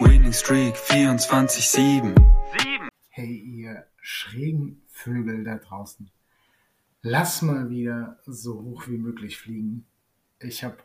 Winning 0.00 0.32
Streak 0.32 0.74
24-7. 0.76 2.14
Hey, 3.10 3.36
ihr 3.36 3.86
schrägen 4.00 4.82
Vögel 4.88 5.44
da 5.44 5.56
draußen. 5.56 6.10
Lass 7.02 7.42
mal 7.42 7.68
wieder 7.68 8.18
so 8.24 8.62
hoch 8.62 8.88
wie 8.88 8.96
möglich 8.96 9.38
fliegen. 9.38 9.86
Ich 10.38 10.64
habe 10.64 10.78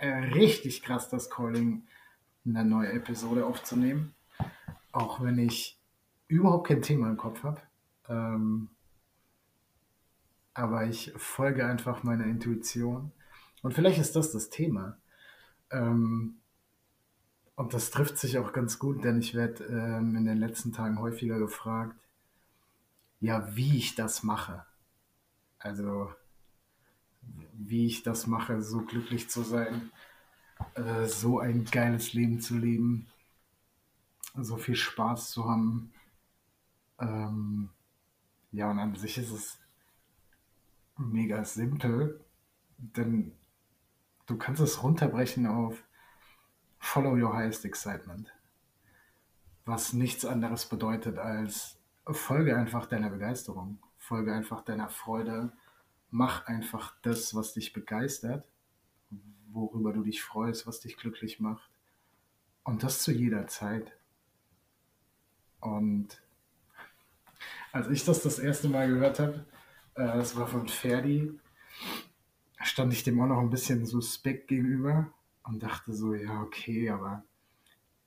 richtig 0.00 0.82
krass 0.82 1.10
das 1.10 1.28
Calling, 1.28 1.86
eine 2.46 2.64
neue 2.64 2.92
Episode 2.92 3.44
aufzunehmen. 3.44 4.14
Auch 4.92 5.22
wenn 5.22 5.38
ich 5.38 5.78
überhaupt 6.26 6.68
kein 6.68 6.80
Thema 6.80 7.10
im 7.10 7.18
Kopf 7.18 7.42
habe. 7.42 7.60
Ähm, 8.08 8.70
aber 10.54 10.86
ich 10.86 11.12
folge 11.16 11.66
einfach 11.66 12.02
meiner 12.02 12.24
Intuition. 12.24 13.12
Und 13.62 13.74
vielleicht 13.74 13.98
ist 13.98 14.16
das 14.16 14.32
das 14.32 14.48
Thema. 14.48 14.96
Ähm, 15.70 16.40
und 17.58 17.74
das 17.74 17.90
trifft 17.90 18.18
sich 18.18 18.38
auch 18.38 18.52
ganz 18.52 18.78
gut, 18.78 19.02
denn 19.02 19.18
ich 19.18 19.34
werde 19.34 19.64
ähm, 19.64 20.14
in 20.14 20.26
den 20.26 20.38
letzten 20.38 20.72
Tagen 20.72 21.00
häufiger 21.00 21.40
gefragt, 21.40 21.96
ja, 23.18 23.56
wie 23.56 23.76
ich 23.76 23.96
das 23.96 24.22
mache. 24.22 24.64
Also, 25.58 26.12
wie 27.54 27.86
ich 27.86 28.04
das 28.04 28.28
mache, 28.28 28.62
so 28.62 28.82
glücklich 28.82 29.28
zu 29.28 29.42
sein, 29.42 29.90
äh, 30.74 31.06
so 31.06 31.40
ein 31.40 31.64
geiles 31.64 32.12
Leben 32.12 32.40
zu 32.40 32.56
leben, 32.56 33.08
so 34.36 34.56
viel 34.56 34.76
Spaß 34.76 35.32
zu 35.32 35.50
haben. 35.50 35.92
Ähm, 37.00 37.70
ja, 38.52 38.70
und 38.70 38.78
an 38.78 38.94
sich 38.94 39.18
ist 39.18 39.32
es 39.32 39.58
mega 40.96 41.44
simpel, 41.44 42.20
denn 42.76 43.32
du 44.26 44.38
kannst 44.38 44.60
es 44.60 44.80
runterbrechen 44.80 45.48
auf 45.48 45.82
Follow 46.78 47.16
your 47.16 47.34
highest 47.34 47.64
excitement. 47.64 48.32
Was 49.64 49.92
nichts 49.92 50.24
anderes 50.24 50.66
bedeutet 50.66 51.18
als 51.18 51.78
folge 52.06 52.56
einfach 52.56 52.86
deiner 52.86 53.10
Begeisterung, 53.10 53.78
folge 53.98 54.32
einfach 54.32 54.62
deiner 54.64 54.88
Freude, 54.88 55.52
mach 56.10 56.46
einfach 56.46 56.94
das, 57.02 57.34
was 57.34 57.52
dich 57.52 57.72
begeistert, 57.72 58.48
worüber 59.50 59.92
du 59.92 60.02
dich 60.02 60.22
freust, 60.22 60.66
was 60.66 60.80
dich 60.80 60.96
glücklich 60.96 61.40
macht. 61.40 61.70
Und 62.64 62.82
das 62.82 63.02
zu 63.02 63.12
jeder 63.12 63.46
Zeit. 63.46 63.92
Und 65.60 66.22
als 67.72 67.88
ich 67.88 68.04
das 68.04 68.22
das 68.22 68.38
erste 68.38 68.68
Mal 68.68 68.88
gehört 68.88 69.18
habe, 69.18 69.44
äh, 69.94 70.06
das 70.06 70.36
war 70.36 70.46
von 70.46 70.68
Ferdi, 70.68 71.38
stand 72.62 72.92
ich 72.92 73.04
dem 73.04 73.20
auch 73.20 73.26
noch 73.26 73.40
ein 73.40 73.50
bisschen 73.50 73.86
suspekt 73.86 74.48
gegenüber 74.48 75.12
und 75.48 75.62
dachte 75.62 75.92
so, 75.92 76.14
ja, 76.14 76.42
okay, 76.42 76.90
aber 76.90 77.24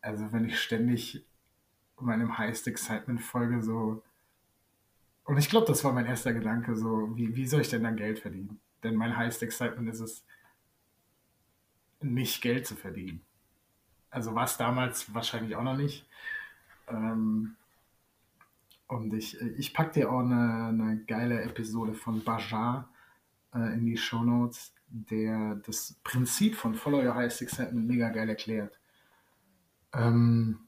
also 0.02 0.32
wenn 0.32 0.46
ich 0.46 0.60
ständig 0.60 1.26
meinem 2.00 2.38
Highest 2.38 2.68
Excitement 2.68 3.22
folge, 3.22 3.62
so 3.62 4.02
und 5.26 5.38
ich 5.38 5.50
glaube, 5.50 5.68
das 5.68 5.84
war 5.84 5.94
mein 5.94 6.08
erster 6.08 6.34
Gedanke, 6.34 6.76
so, 6.76 7.16
wie, 7.16 7.36
wie 7.36 7.48
soll 7.48 7.62
ich 7.62 7.70
denn 7.70 7.84
dann 7.84 7.96
Geld 7.96 8.20
verdienen? 8.20 8.60
Denn 8.84 8.96
mein 8.96 9.16
Highest 9.16 9.44
Excitement 9.44 9.90
ist 9.90 10.00
es, 10.00 10.26
nicht 12.02 12.42
Geld 12.42 12.66
zu 12.66 12.76
verdienen. 12.76 13.22
Also 14.10 14.34
war 14.34 14.46
es 14.46 14.58
damals 14.58 15.14
wahrscheinlich 15.14 15.56
auch 15.56 15.64
noch 15.64 15.78
nicht. 15.78 16.08
Ähm, 16.88 17.56
und 18.88 19.14
ich, 19.14 19.40
ich 19.40 19.74
packe 19.74 19.94
dir 19.94 20.12
auch 20.12 20.20
eine, 20.20 20.66
eine 20.68 20.98
geile 21.06 21.42
Episode 21.44 21.94
von 21.94 22.24
Bajar 22.24 22.90
äh, 23.54 23.74
in 23.74 23.86
die 23.86 23.98
Show 23.98 24.24
Notes, 24.24 24.74
der 24.92 25.56
das 25.66 25.96
Prinzip 26.04 26.56
von 26.56 26.76
Follow 26.76 27.00
Your 27.00 27.16
Highest 27.16 27.42
Excitement 27.42 27.88
mega 27.88 28.10
geil 28.10 28.30
erklärt. 28.30 28.80
Ähm, 29.94 30.68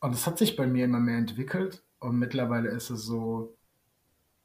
und 0.00 0.12
es 0.12 0.26
hat 0.26 0.38
sich 0.38 0.56
bei 0.56 0.66
mir 0.66 0.86
immer 0.86 1.00
mehr 1.00 1.18
entwickelt 1.18 1.82
und 1.98 2.18
mittlerweile 2.18 2.70
ist 2.70 2.90
es 2.90 3.02
so, 3.02 3.56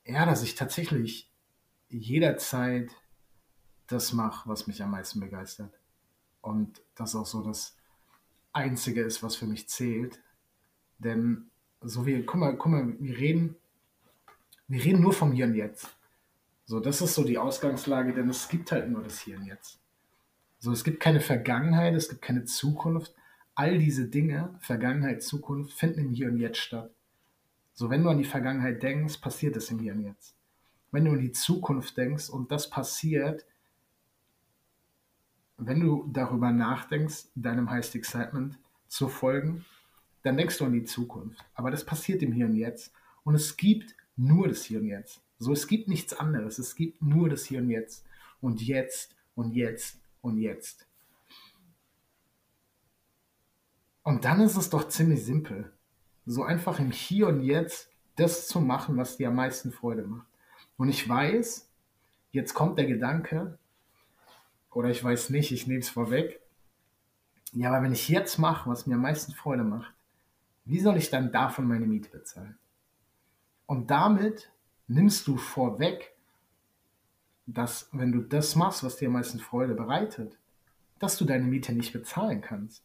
ja, 0.05 0.25
dass 0.25 0.43
ich 0.43 0.55
tatsächlich 0.55 1.31
jederzeit 1.89 2.91
das 3.87 4.13
mache, 4.13 4.49
was 4.49 4.67
mich 4.67 4.81
am 4.81 4.91
meisten 4.91 5.19
begeistert. 5.19 5.79
Und 6.41 6.81
das 6.95 7.15
auch 7.15 7.25
so 7.25 7.43
das 7.43 7.77
Einzige 8.51 9.01
ist, 9.01 9.23
was 9.23 9.35
für 9.35 9.45
mich 9.45 9.69
zählt. 9.69 10.21
Denn 10.97 11.49
so 11.81 12.05
wie, 12.05 12.23
guck 12.23 12.39
mal, 12.39 12.57
guck 12.57 12.71
mal, 12.71 12.95
wir 12.99 13.17
reden, 13.17 13.55
wir 14.67 14.83
reden 14.83 15.01
nur 15.01 15.13
vom 15.13 15.31
Hier 15.31 15.45
und 15.45 15.55
Jetzt. 15.55 15.95
So, 16.65 16.79
das 16.79 17.01
ist 17.01 17.15
so 17.15 17.23
die 17.23 17.37
Ausgangslage, 17.37 18.13
denn 18.13 18.29
es 18.29 18.47
gibt 18.47 18.71
halt 18.71 18.89
nur 18.89 19.03
das 19.03 19.19
Hier 19.19 19.37
und 19.37 19.45
Jetzt. 19.45 19.79
So, 20.59 20.71
es 20.71 20.83
gibt 20.83 21.01
keine 21.01 21.19
Vergangenheit, 21.19 21.93
es 21.93 22.07
gibt 22.07 22.21
keine 22.21 22.45
Zukunft. 22.45 23.13
All 23.55 23.77
diese 23.77 24.07
Dinge, 24.07 24.55
Vergangenheit, 24.59 25.21
Zukunft, 25.21 25.73
finden 25.73 25.99
im 25.99 26.11
Hier 26.11 26.29
und 26.29 26.37
Jetzt 26.37 26.59
statt. 26.59 26.91
So, 27.73 27.89
wenn 27.89 28.03
du 28.03 28.09
an 28.09 28.17
die 28.17 28.23
Vergangenheit 28.23 28.81
denkst, 28.81 29.17
passiert 29.17 29.57
es 29.57 29.69
im 29.71 29.79
Hier 29.79 29.93
und 29.93 30.03
Jetzt. 30.03 30.35
Wenn 30.91 31.05
du 31.05 31.11
an 31.11 31.19
die 31.19 31.31
Zukunft 31.31 31.97
denkst 31.97 32.29
und 32.29 32.51
das 32.51 32.69
passiert, 32.69 33.45
wenn 35.57 35.79
du 35.79 36.09
darüber 36.11 36.51
nachdenkst, 36.51 37.25
deinem 37.35 37.69
Highest 37.69 37.95
Excitement 37.95 38.57
zu 38.87 39.07
folgen, 39.07 39.65
dann 40.23 40.37
denkst 40.37 40.57
du 40.57 40.65
an 40.65 40.73
die 40.73 40.85
Zukunft. 40.85 41.43
Aber 41.55 41.71
das 41.71 41.85
passiert 41.85 42.21
im 42.21 42.31
Hier 42.31 42.45
und 42.45 42.55
Jetzt. 42.55 42.93
Und 43.23 43.35
es 43.35 43.57
gibt 43.57 43.95
nur 44.15 44.47
das 44.47 44.63
Hier 44.63 44.79
und 44.79 44.87
Jetzt. 44.87 45.21
So, 45.43 45.51
es 45.51 45.67
gibt 45.67 45.87
nichts 45.87 46.13
anderes. 46.13 46.57
Es 46.57 46.75
gibt 46.75 47.01
nur 47.01 47.29
das 47.29 47.45
Hier 47.45 47.59
und 47.59 47.69
Jetzt. 47.69 48.05
Und 48.41 48.61
jetzt 48.61 49.15
und 49.35 49.53
jetzt 49.53 49.99
und 50.21 50.37
jetzt. 50.37 50.87
Und 54.03 54.25
dann 54.25 54.41
ist 54.41 54.57
es 54.57 54.69
doch 54.69 54.87
ziemlich 54.87 55.23
simpel. 55.23 55.71
So 56.25 56.43
einfach 56.43 56.79
im 56.79 56.91
Hier 56.91 57.27
und 57.27 57.41
Jetzt 57.41 57.89
das 58.15 58.47
zu 58.47 58.61
machen, 58.61 58.97
was 58.97 59.17
dir 59.17 59.29
am 59.29 59.35
meisten 59.35 59.71
Freude 59.71 60.03
macht. 60.03 60.27
Und 60.77 60.89
ich 60.89 61.07
weiß, 61.07 61.69
jetzt 62.31 62.53
kommt 62.53 62.77
der 62.77 62.85
Gedanke, 62.85 63.57
oder 64.71 64.89
ich 64.89 65.03
weiß 65.03 65.29
nicht, 65.29 65.51
ich 65.51 65.67
nehme 65.67 65.79
es 65.79 65.89
vorweg. 65.89 66.39
Ja, 67.51 67.69
aber 67.69 67.83
wenn 67.83 67.93
ich 67.93 68.09
jetzt 68.09 68.39
mache, 68.39 68.69
was 68.69 68.87
mir 68.87 68.95
am 68.95 69.01
meisten 69.01 69.33
Freude 69.33 69.63
macht, 69.63 69.93
wie 70.65 70.79
soll 70.79 70.97
ich 70.97 71.09
dann 71.09 71.31
davon 71.31 71.67
meine 71.67 71.85
Miete 71.85 72.09
bezahlen? 72.09 72.57
Und 73.65 73.91
damit 73.91 74.51
nimmst 74.87 75.27
du 75.27 75.37
vorweg, 75.37 76.13
dass 77.45 77.89
wenn 77.91 78.11
du 78.11 78.21
das 78.21 78.55
machst, 78.55 78.83
was 78.83 78.97
dir 78.97 79.07
am 79.07 79.13
meisten 79.13 79.39
Freude 79.39 79.73
bereitet, 79.73 80.37
dass 80.99 81.17
du 81.17 81.25
deine 81.25 81.45
Miete 81.45 81.73
nicht 81.73 81.91
bezahlen 81.91 82.41
kannst. 82.41 82.83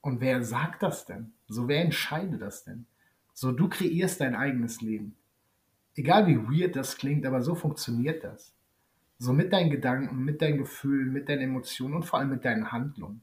Und 0.00 0.20
wer 0.20 0.42
sagt 0.42 0.82
das 0.82 1.04
denn? 1.04 1.32
So, 1.48 1.68
wer 1.68 1.82
entscheidet 1.82 2.40
das 2.40 2.64
denn? 2.64 2.86
So, 3.34 3.52
du 3.52 3.68
kreierst 3.68 4.20
dein 4.20 4.34
eigenes 4.34 4.80
Leben. 4.80 5.14
Egal 5.94 6.26
wie 6.26 6.38
weird 6.38 6.76
das 6.76 6.96
klingt, 6.96 7.26
aber 7.26 7.42
so 7.42 7.54
funktioniert 7.54 8.24
das. 8.24 8.54
So 9.18 9.32
mit 9.32 9.52
deinen 9.52 9.70
Gedanken, 9.70 10.24
mit 10.24 10.40
deinen 10.40 10.58
Gefühlen, 10.58 11.12
mit 11.12 11.28
deinen 11.28 11.42
Emotionen 11.42 11.94
und 11.94 12.04
vor 12.04 12.20
allem 12.20 12.30
mit 12.30 12.44
deinen 12.44 12.70
Handlungen. 12.70 13.20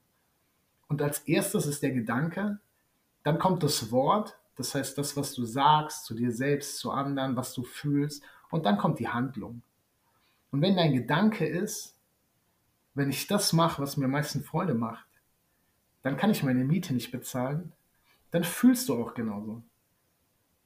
Und 0.87 1.01
als 1.01 1.19
erstes 1.19 1.65
ist 1.65 1.81
der 1.83 1.91
Gedanke, 1.91 2.59
dann 3.23 3.39
kommt 3.39 3.63
das 3.63 3.91
Wort, 3.91 4.37
das 4.55 4.73
heißt 4.73 4.97
das, 4.97 5.17
was 5.17 5.33
du 5.33 5.45
sagst, 5.45 6.05
zu 6.05 6.13
dir 6.13 6.31
selbst, 6.31 6.77
zu 6.77 6.91
anderen, 6.91 7.35
was 7.35 7.53
du 7.53 7.63
fühlst, 7.63 8.23
und 8.49 8.65
dann 8.65 8.77
kommt 8.77 8.99
die 8.99 9.09
Handlung. 9.09 9.61
Und 10.51 10.61
wenn 10.61 10.75
dein 10.75 10.93
Gedanke 10.93 11.45
ist, 11.45 11.97
wenn 12.93 13.09
ich 13.09 13.27
das 13.27 13.51
mache, 13.51 13.81
was 13.81 13.97
mir 13.97 14.05
am 14.05 14.11
meisten 14.11 14.43
Freude 14.43 14.73
macht, 14.73 15.05
dann 16.01 16.17
kann 16.17 16.29
ich 16.29 16.43
meine 16.43 16.63
Miete 16.63 16.93
nicht 16.93 17.11
bezahlen, 17.11 17.73
dann 18.31 18.43
fühlst 18.43 18.87
du 18.87 18.95
auch 18.95 19.13
genauso. 19.13 19.61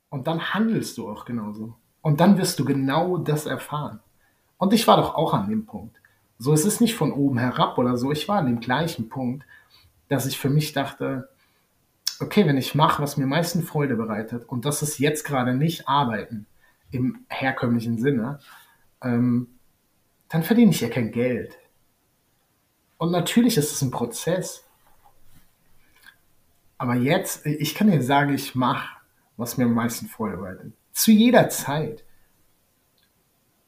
Und 0.10 0.28
dann 0.28 0.54
handelst 0.54 0.98
du 0.98 1.10
auch 1.10 1.26
genauso. 1.26 1.76
Und 2.02 2.20
dann 2.20 2.38
wirst 2.38 2.60
du 2.60 2.66
genau 2.66 3.18
das 3.18 3.46
erfahren. 3.46 4.00
Und 4.58 4.74
ich 4.74 4.88
war 4.88 4.98
doch 4.98 5.16
auch 5.16 5.34
an 5.34 5.50
dem 5.50 5.66
Punkt. 5.66 5.96
So, 6.38 6.54
es 6.54 6.66
ist 6.66 6.82
nicht 6.82 6.96
von 6.96 7.12
oben 7.12 7.38
herab 7.38 7.78
oder 7.78 7.98
so. 7.98 8.12
Ich 8.12 8.28
war 8.28 8.38
an 8.38 8.46
dem 8.46 8.60
gleichen 8.60 9.10
Punkt, 9.10 9.46
dass 10.08 10.26
ich 10.26 10.38
für 10.38 10.50
mich 10.50 10.74
dachte, 10.74 11.30
okay, 12.22 12.46
wenn 12.46 12.58
ich 12.58 12.76
mache, 12.76 13.02
was 13.02 13.18
mir 13.18 13.24
am 13.24 13.30
meisten 13.30 13.64
Freude 13.64 13.96
bereitet, 13.96 14.48
und 14.48 14.66
das 14.66 14.82
ist 14.82 15.00
jetzt 15.00 15.24
gerade 15.24 15.54
nicht 15.54 15.88
arbeiten 15.88 16.46
im 16.92 17.26
herkömmlichen 17.30 17.98
Sinne, 17.98 18.40
ähm, 19.02 19.48
dann 20.28 20.44
verdiene 20.44 20.72
ich 20.72 20.82
ja 20.82 20.90
kein 20.90 21.12
Geld. 21.12 21.58
Und 22.98 23.12
natürlich 23.12 23.58
ist 23.58 23.72
es 23.72 23.82
ein 23.82 23.92
Prozess. 23.92 24.66
Aber 26.78 26.96
jetzt, 26.96 27.46
ich 27.46 27.76
kann 27.76 27.90
dir 27.90 28.02
sagen, 28.02 28.34
ich 28.34 28.56
mache, 28.56 28.98
was 29.38 29.58
mir 29.58 29.66
am 29.66 29.74
meisten 29.74 30.08
Freude 30.08 30.38
bereitet. 30.38 30.74
Zu 30.92 31.12
jeder 31.12 31.50
Zeit. 31.50 32.04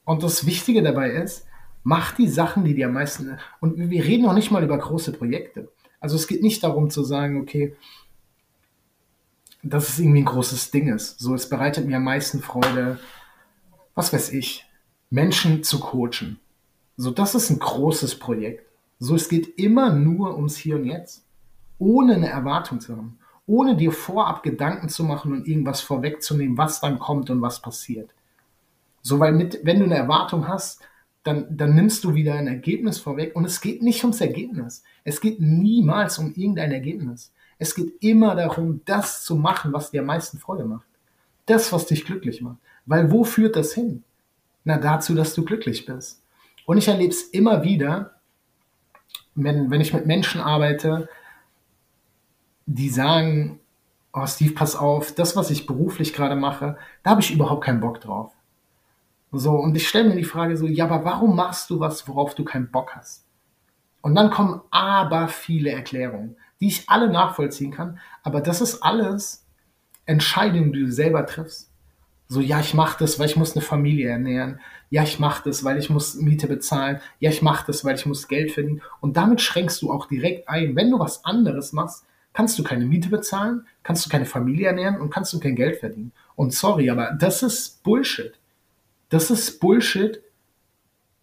Und 0.04 0.24
das 0.24 0.46
Wichtige 0.46 0.84
dabei 0.84 1.12
ist, 1.12 1.48
mach 1.84 2.14
die 2.14 2.28
Sachen, 2.28 2.64
die 2.66 2.76
dir 2.76 2.88
am 2.88 2.94
meisten. 2.94 3.38
Und 3.60 3.78
wir 3.78 4.04
reden 4.04 4.24
noch 4.24 4.34
nicht 4.34 4.52
mal 4.52 4.64
über 4.64 4.78
große 4.78 5.14
Projekte. 5.14 5.72
Also 6.00 6.16
es 6.16 6.28
geht 6.28 6.42
nicht 6.42 6.64
darum 6.64 6.90
zu 6.90 7.04
sagen, 7.04 7.40
okay, 7.42 7.76
dass 9.64 9.90
es 9.90 10.00
irgendwie 10.00 10.22
ein 10.22 10.26
großes 10.26 10.72
Ding 10.72 10.94
ist. 10.94 11.20
So, 11.20 11.34
es 11.34 11.50
bereitet 11.50 11.86
mir 11.86 11.98
am 11.98 12.04
meisten 12.04 12.42
Freude, 12.42 13.00
was 13.96 14.12
weiß 14.14 14.32
ich, 14.34 14.66
Menschen 15.10 15.64
zu 15.64 15.80
coachen. 15.80 16.40
So, 16.98 17.12
das 17.12 17.36
ist 17.36 17.50
ein 17.50 17.60
großes 17.60 18.20
Projekt. 18.20 18.66
So, 19.00 19.16
es 19.16 19.30
geht 19.30 19.60
immer 19.60 19.92
nur 19.92 20.36
ums 20.36 20.58
Hier 20.58 20.76
und 20.76 20.86
Jetzt. 20.86 21.26
Ohne 21.78 22.16
eine 22.16 22.30
Erwartung 22.30 22.80
zu 22.80 22.96
haben. 22.96 23.18
Ohne 23.48 23.76
dir 23.76 23.92
vorab 23.92 24.44
Gedanken 24.44 24.88
zu 24.90 25.04
machen 25.04 25.34
und 25.34 25.48
irgendwas 25.48 25.82
vorwegzunehmen, 25.82 26.58
was 26.58 26.80
dann 26.80 27.00
kommt 27.00 27.30
und 27.30 27.42
was 27.42 27.62
passiert. 27.62 28.14
So, 29.02 29.20
weil 29.20 29.34
mit, 29.34 29.60
wenn 29.64 29.80
du 29.80 29.86
eine 29.86 29.96
Erwartung 29.96 30.48
hast, 30.48 30.82
dann, 31.24 31.46
dann 31.56 31.76
nimmst 31.76 32.04
du 32.04 32.14
wieder 32.14 32.36
ein 32.36 32.48
Ergebnis 32.48 33.00
vorweg 33.00 33.36
und 33.36 33.46
es 33.46 33.62
geht 33.62 33.82
nicht 33.82 34.04
ums 34.04 34.22
Ergebnis. 34.22 34.84
Es 35.04 35.22
geht 35.22 35.40
niemals 35.40 36.18
um 36.18 36.34
irgendein 36.34 36.72
Ergebnis. 36.72 37.34
Es 37.62 37.76
geht 37.76 37.94
immer 38.02 38.34
darum, 38.34 38.82
das 38.86 39.24
zu 39.24 39.36
machen, 39.36 39.72
was 39.72 39.92
dir 39.92 40.02
am 40.02 40.08
meisten 40.08 40.40
Freude 40.40 40.66
macht. 40.66 40.88
Das, 41.46 41.72
was 41.72 41.86
dich 41.86 42.06
glücklich 42.06 42.42
macht. 42.42 42.58
Weil 42.88 43.12
wo 43.12 43.24
führt 43.24 43.56
das 43.56 43.74
hin? 43.74 44.04
Na, 44.64 44.80
dazu, 44.80 45.14
dass 45.14 45.36
du 45.36 45.46
glücklich 45.46 45.86
bist. 45.86 46.24
Und 46.66 46.80
ich 46.80 46.88
erlebe 46.88 47.14
es 47.14 47.22
immer 47.22 47.62
wieder, 47.62 48.16
wenn, 49.36 49.70
wenn 49.70 49.80
ich 49.80 49.94
mit 49.94 50.08
Menschen 50.08 50.42
arbeite, 50.42 51.08
die 52.66 52.90
sagen, 52.90 53.60
oh 54.12 54.26
Steve, 54.26 54.56
pass 54.56 54.76
auf, 54.76 55.14
das, 55.14 55.36
was 55.36 55.52
ich 55.52 55.68
beruflich 55.68 56.14
gerade 56.14 56.36
mache, 56.36 56.80
da 57.04 57.12
habe 57.12 57.22
ich 57.22 57.32
überhaupt 57.32 57.64
keinen 57.64 57.80
Bock 57.80 58.02
drauf. 58.02 58.32
So, 59.32 59.52
und 59.52 59.76
ich 59.76 59.88
stelle 59.88 60.10
mir 60.10 60.16
die 60.16 60.24
Frage 60.24 60.58
so, 60.58 60.66
ja, 60.66 60.86
aber 60.86 61.06
warum 61.06 61.36
machst 61.36 61.70
du 61.70 61.80
was, 61.80 62.08
worauf 62.08 62.34
du 62.34 62.44
keinen 62.44 62.72
Bock 62.72 62.96
hast? 62.96 63.24
Und 64.02 64.16
dann 64.16 64.32
kommen 64.32 64.62
aber 64.72 65.28
viele 65.28 65.70
Erklärungen, 65.70 66.38
die 66.62 66.68
ich 66.68 66.90
alle 66.90 67.10
nachvollziehen 67.10 67.72
kann, 67.72 68.00
aber 68.24 68.40
das 68.40 68.62
ist 68.62 68.82
alles 68.82 69.46
Entscheidungen, 70.06 70.72
die 70.72 70.82
du 70.82 70.92
selber 70.92 71.26
triffst. 71.26 71.70
So, 72.28 72.40
ja, 72.40 72.62
ich 72.62 72.74
mache 72.74 72.98
das, 73.00 73.20
weil 73.20 73.28
ich 73.28 73.36
muss 73.36 73.58
eine 73.58 73.62
Familie 73.62 74.10
ernähren. 74.10 74.62
Ja, 74.90 75.04
ich 75.04 75.20
mache 75.20 75.50
das, 75.50 75.66
weil 75.66 75.78
ich 75.78 75.90
muss 75.90 76.16
Miete 76.16 76.48
bezahlen. 76.48 77.02
Ja, 77.20 77.30
ich 77.30 77.42
mache 77.42 77.66
das, 77.68 77.84
weil 77.84 77.96
ich 77.96 78.06
muss 78.06 78.30
Geld 78.30 78.52
verdienen. 78.52 78.82
Und 79.02 79.18
damit 79.18 79.42
schränkst 79.42 79.82
du 79.82 79.92
auch 79.92 80.06
direkt 80.06 80.48
ein. 80.48 80.78
Wenn 80.78 80.92
du 80.92 80.98
was 80.98 81.26
anderes 81.26 81.74
machst, 81.74 82.06
kannst 82.32 82.58
du 82.58 82.64
keine 82.64 82.86
Miete 82.86 83.10
bezahlen, 83.10 83.68
kannst 83.84 84.06
du 84.06 84.10
keine 84.10 84.26
Familie 84.26 84.68
ernähren 84.68 85.02
und 85.02 85.10
kannst 85.10 85.34
du 85.34 85.42
kein 85.42 85.58
Geld 85.58 85.80
verdienen. 85.80 86.14
Und 86.36 86.54
sorry, 86.54 86.90
aber 86.90 87.12
das 87.12 87.44
ist 87.44 87.84
Bullshit. 87.84 88.34
Das 89.10 89.30
ist 89.30 89.60
Bullshit 89.60 90.22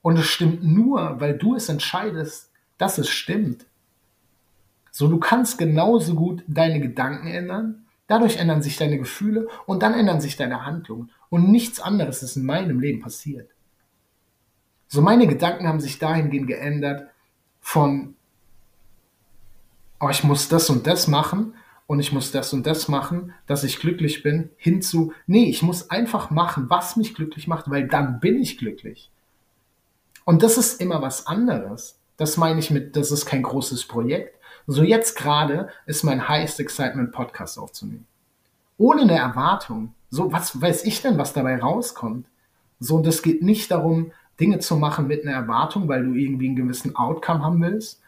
und 0.03 0.19
es 0.19 0.27
stimmt 0.27 0.63
nur, 0.63 1.21
weil 1.21 1.39
du 1.39 1.55
es 1.55 1.71
entscheidest, 1.71 2.51
dass 2.77 2.99
es 2.99 3.09
stimmt. 3.09 3.65
So, 4.99 5.07
du 5.07 5.21
kannst 5.21 5.59
genauso 5.59 6.17
gut 6.17 6.43
deine 6.49 6.81
Gedanken 6.81 7.29
ändern, 7.29 7.87
dadurch 8.09 8.39
ändern 8.39 8.63
sich 8.63 8.79
deine 8.79 8.99
Gefühle 8.99 9.47
und 9.65 9.85
dann 9.85 9.95
ändern 9.95 10.21
sich 10.21 10.37
deine 10.37 10.67
Handlungen. 10.67 11.13
Und 11.31 11.53
nichts 11.53 11.79
anderes 11.79 12.25
ist 12.25 12.35
in 12.35 12.45
meinem 12.45 12.81
Leben 12.81 13.01
passiert. 13.01 13.49
So, 14.89 15.01
meine 15.01 15.29
Gedanken 15.29 15.69
haben 15.69 15.79
sich 15.79 16.01
dahingehend 16.01 16.49
geändert 16.49 17.11
von, 17.61 18.17
oh, 20.01 20.09
ich 20.09 20.25
muss 20.25 20.49
das 20.49 20.69
und 20.69 20.89
das 20.89 21.07
machen 21.07 21.55
und 21.87 22.01
ich 22.01 22.11
muss 22.11 22.33
das 22.33 22.53
und 22.53 22.67
das 22.67 22.89
machen, 22.89 23.33
dass 23.47 23.63
ich 23.63 23.79
glücklich 23.79 24.25
bin, 24.25 24.51
hinzu, 24.57 25.13
nee, 25.29 25.45
ich 25.45 25.63
muss 25.63 25.91
einfach 25.91 26.31
machen, 26.31 26.71
was 26.71 26.97
mich 26.97 27.15
glücklich 27.15 27.47
macht, 27.47 27.71
weil 27.71 27.87
dann 27.87 28.19
bin 28.19 28.43
ich 28.43 28.59
glücklich. 28.59 29.13
Und 30.25 30.43
das 30.43 30.59
ist 30.59 30.81
immer 30.81 31.01
was 31.03 31.29
anderes. 31.29 32.01
Das 32.17 32.37
meine 32.37 32.59
ich 32.59 32.73
mit, 32.73 32.97
das 32.97 33.13
ist 33.13 33.27
kein 33.27 33.45
großes 33.45 33.85
Projekt. 33.87 34.38
So 34.71 34.83
jetzt 34.83 35.17
gerade 35.17 35.71
ist 35.87 36.05
mein 36.05 36.29
Highest 36.29 36.61
Excitement 36.61 37.11
Podcast 37.11 37.59
aufzunehmen. 37.59 38.07
Ohne 38.77 39.03
eine 39.03 39.17
Erwartung. 39.17 39.95
So, 40.11 40.31
was 40.31 40.61
weiß 40.61 40.85
ich 40.85 41.01
denn, 41.01 41.17
was 41.17 41.33
dabei 41.33 41.59
rauskommt? 41.59 42.27
So, 42.79 42.97
und 42.97 43.07
es 43.07 43.23
geht 43.23 43.43
nicht 43.43 43.71
darum, 43.71 44.13
Dinge 44.39 44.59
zu 44.59 44.77
machen 44.77 45.07
mit 45.07 45.25
einer 45.25 45.35
Erwartung, 45.35 45.89
weil 45.89 46.05
du 46.05 46.13
irgendwie 46.13 46.49
einen 46.49 46.57
gewissen 46.57 46.95
Outcome 46.97 47.43
haben 47.43 47.63
willst. 47.63 48.03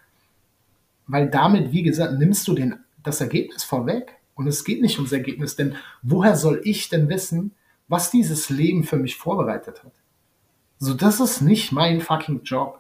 Weil 1.07 1.31
damit, 1.31 1.73
wie 1.73 1.83
gesagt, 1.83 2.19
nimmst 2.19 2.47
du 2.47 2.53
den 2.53 2.77
das 3.03 3.23
Ergebnis 3.23 3.65
vorweg. 3.65 4.17
Und 4.35 4.47
es 4.47 4.63
geht 4.63 4.83
nicht 4.83 4.99
ums 4.99 5.13
Ergebnis, 5.13 5.57
denn 5.57 5.77
woher 6.03 6.37
soll 6.37 6.61
ich 6.65 6.91
denn 6.91 7.09
wissen, 7.09 7.53
was 7.89 8.11
dieses 8.11 8.51
Leben 8.51 8.85
für 8.85 8.97
mich 8.97 9.17
vorbereitet 9.17 9.83
hat? 9.83 9.93
So, 10.79 10.93
das 10.93 11.21
ist 11.21 11.41
nicht 11.41 11.73
mein 11.73 12.03
fucking 12.03 12.43
Job. 12.43 12.80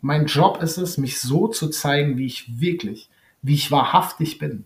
Mein 0.00 0.26
Job 0.26 0.62
ist 0.62 0.78
es, 0.78 0.98
mich 0.98 1.20
so 1.20 1.48
zu 1.48 1.68
zeigen, 1.68 2.18
wie 2.18 2.26
ich 2.26 2.60
wirklich, 2.60 3.10
wie 3.42 3.54
ich 3.54 3.70
wahrhaftig 3.70 4.38
bin. 4.38 4.64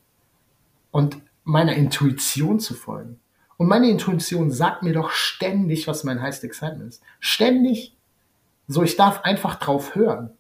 Und 0.91 1.19
meiner 1.45 1.75
Intuition 1.75 2.61
zu 2.61 2.75
folgen. 2.75 3.19
Und 3.57 3.69
meine 3.69 3.89
Intuition 3.89 4.51
sagt 4.51 4.83
mir 4.83 4.93
doch 4.93 5.11
ständig, 5.11 5.87
was 5.87 6.05
mein 6.05 6.21
Highest 6.21 6.45
Excitement 6.45 6.89
ist. 6.89 7.03
Ständig. 7.21 7.97
So, 8.69 8.83
ich 8.83 8.97
darf 8.97 9.23
einfach 9.23 9.57
drauf 9.57 9.95
hören. 9.95 10.31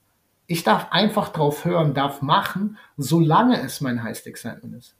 Ich 0.47 0.65
darf 0.65 0.89
einfach 0.91 1.31
drauf 1.31 1.65
hören, 1.65 1.95
darf 1.95 2.21
machen, 2.21 2.77
solange 2.97 3.61
es 3.61 3.81
mein 3.81 4.03
Highest 4.03 4.27
Excitement 4.27 4.75
ist. 4.75 4.97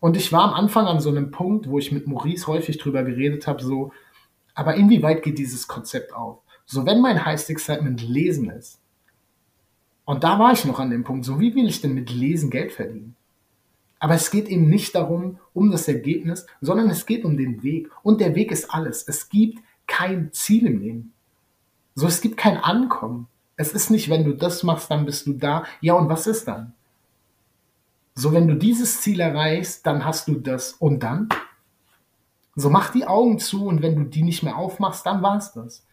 Und 0.00 0.16
ich 0.16 0.32
war 0.32 0.42
am 0.42 0.54
Anfang 0.54 0.86
an 0.86 1.00
so 1.00 1.08
einem 1.08 1.30
Punkt, 1.30 1.68
wo 1.68 1.78
ich 1.78 1.90
mit 1.90 2.06
Maurice 2.06 2.46
häufig 2.46 2.78
drüber 2.78 3.04
geredet 3.04 3.46
habe, 3.46 3.62
so, 3.62 3.92
aber 4.54 4.74
inwieweit 4.74 5.22
geht 5.22 5.38
dieses 5.38 5.66
Konzept 5.66 6.12
auf? 6.12 6.40
So, 6.66 6.86
wenn 6.86 7.00
mein 7.00 7.24
Highest 7.24 7.50
Excitement 7.50 8.02
Lesen 8.02 8.50
ist, 8.50 8.78
und 10.04 10.22
da 10.22 10.38
war 10.38 10.52
ich 10.52 10.64
noch 10.64 10.78
an 10.78 10.90
dem 10.90 11.04
Punkt, 11.04 11.24
so 11.24 11.40
wie 11.40 11.54
will 11.54 11.68
ich 11.68 11.80
denn 11.80 11.94
mit 11.94 12.10
Lesen 12.10 12.50
Geld 12.50 12.72
verdienen? 12.72 13.16
Aber 13.98 14.14
es 14.14 14.30
geht 14.30 14.48
eben 14.48 14.68
nicht 14.68 14.94
darum, 14.94 15.38
um 15.54 15.70
das 15.70 15.88
Ergebnis, 15.88 16.46
sondern 16.60 16.90
es 16.90 17.06
geht 17.06 17.24
um 17.24 17.38
den 17.38 17.62
Weg. 17.62 17.90
Und 18.02 18.20
der 18.20 18.34
Weg 18.34 18.52
ist 18.52 18.70
alles. 18.70 19.02
Es 19.08 19.30
gibt 19.30 19.60
kein 19.86 20.30
Ziel 20.32 20.66
im 20.66 20.80
Leben. 20.80 21.12
So, 21.94 22.06
es 22.06 22.20
gibt 22.20 22.36
kein 22.36 22.58
Ankommen. 22.58 23.28
Es 23.56 23.72
ist 23.72 23.90
nicht, 23.90 24.10
wenn 24.10 24.24
du 24.24 24.34
das 24.34 24.62
machst, 24.62 24.90
dann 24.90 25.06
bist 25.06 25.26
du 25.26 25.32
da. 25.32 25.64
Ja, 25.80 25.94
und 25.94 26.08
was 26.10 26.26
ist 26.26 26.46
dann? 26.48 26.74
So, 28.14 28.32
wenn 28.32 28.46
du 28.46 28.56
dieses 28.56 29.00
Ziel 29.00 29.20
erreichst, 29.20 29.86
dann 29.86 30.04
hast 30.04 30.28
du 30.28 30.34
das. 30.34 30.74
Und 30.74 31.02
dann? 31.02 31.28
So, 32.56 32.68
mach 32.68 32.90
die 32.92 33.06
Augen 33.06 33.38
zu 33.38 33.66
und 33.66 33.80
wenn 33.80 33.96
du 33.96 34.04
die 34.04 34.22
nicht 34.22 34.42
mehr 34.42 34.56
aufmachst, 34.56 35.06
dann 35.06 35.22
war 35.22 35.38
es 35.38 35.52
das. 35.52 35.84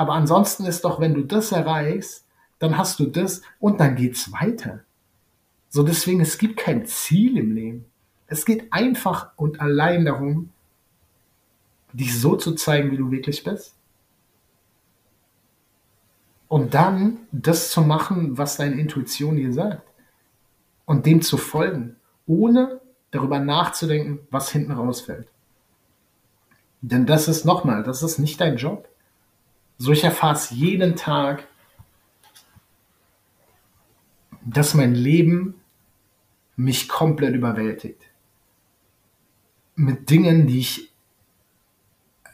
Aber 0.00 0.14
ansonsten 0.14 0.64
ist 0.64 0.86
doch, 0.86 0.98
wenn 0.98 1.12
du 1.12 1.24
das 1.24 1.52
erreichst, 1.52 2.24
dann 2.58 2.78
hast 2.78 3.00
du 3.00 3.04
das 3.04 3.42
und 3.58 3.80
dann 3.80 3.96
geht's 3.96 4.32
weiter. 4.32 4.80
So, 5.68 5.82
deswegen, 5.82 6.22
es 6.22 6.38
gibt 6.38 6.56
kein 6.56 6.86
Ziel 6.86 7.36
im 7.36 7.54
Leben. 7.54 7.84
Es 8.26 8.46
geht 8.46 8.72
einfach 8.72 9.32
und 9.36 9.60
allein 9.60 10.06
darum, 10.06 10.48
dich 11.92 12.18
so 12.18 12.34
zu 12.34 12.54
zeigen, 12.54 12.90
wie 12.92 12.96
du 12.96 13.10
wirklich 13.10 13.44
bist. 13.44 13.74
Und 16.48 16.72
dann 16.72 17.18
das 17.30 17.70
zu 17.70 17.82
machen, 17.82 18.38
was 18.38 18.56
deine 18.56 18.80
Intuition 18.80 19.36
dir 19.36 19.52
sagt. 19.52 19.86
Und 20.86 21.04
dem 21.04 21.20
zu 21.20 21.36
folgen, 21.36 21.96
ohne 22.26 22.80
darüber 23.10 23.38
nachzudenken, 23.38 24.20
was 24.30 24.50
hinten 24.50 24.72
rausfällt. 24.72 25.28
Denn 26.80 27.04
das 27.04 27.28
ist 27.28 27.44
nochmal, 27.44 27.82
das 27.82 28.02
ist 28.02 28.18
nicht 28.18 28.40
dein 28.40 28.56
Job. 28.56 28.88
So 29.82 29.92
ich 29.92 30.04
erfahre 30.04 30.34
es 30.34 30.50
jeden 30.50 30.94
Tag, 30.94 31.48
dass 34.44 34.74
mein 34.74 34.94
Leben 34.94 35.54
mich 36.54 36.86
komplett 36.86 37.34
überwältigt. 37.34 38.02
Mit 39.76 40.10
Dingen, 40.10 40.46
die 40.46 40.58
ich 40.58 40.92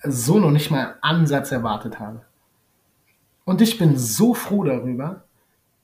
so 0.02 0.40
noch 0.40 0.50
nicht 0.50 0.72
mal 0.72 0.96
Ansatz 1.02 1.52
erwartet 1.52 2.00
habe. 2.00 2.26
Und 3.44 3.60
ich 3.60 3.78
bin 3.78 3.96
so 3.96 4.34
froh 4.34 4.64
darüber, 4.64 5.22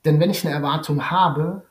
denn 0.03 0.19
wenn 0.19 0.31
ich 0.31 0.45
eine 0.45 0.53
Erwartung 0.53 1.09
habe, 1.09 1.63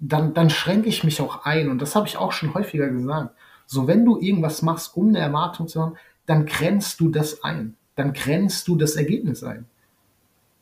dann, 0.00 0.34
dann 0.34 0.50
schränke 0.50 0.88
ich 0.88 1.04
mich 1.04 1.20
auch 1.20 1.44
ein. 1.44 1.70
Und 1.70 1.80
das 1.80 1.94
habe 1.94 2.08
ich 2.08 2.16
auch 2.16 2.32
schon 2.32 2.52
häufiger 2.52 2.88
gesagt. 2.88 3.32
So, 3.66 3.86
wenn 3.86 4.04
du 4.04 4.18
irgendwas 4.18 4.62
machst, 4.62 4.96
um 4.96 5.10
eine 5.10 5.20
Erwartung 5.20 5.68
zu 5.68 5.80
haben, 5.80 5.94
dann 6.26 6.46
grenzt 6.46 6.98
du 6.98 7.10
das 7.10 7.44
ein. 7.44 7.76
Dann 7.96 8.12
grenzt 8.12 8.66
du 8.68 8.76
das 8.76 8.96
Ergebnis 8.96 9.42
ein. 9.44 9.66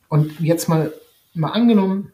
Und 0.09 0.39
jetzt 0.39 0.69
mal, 0.69 0.93
mal 1.33 1.51
angenommen, 1.51 2.13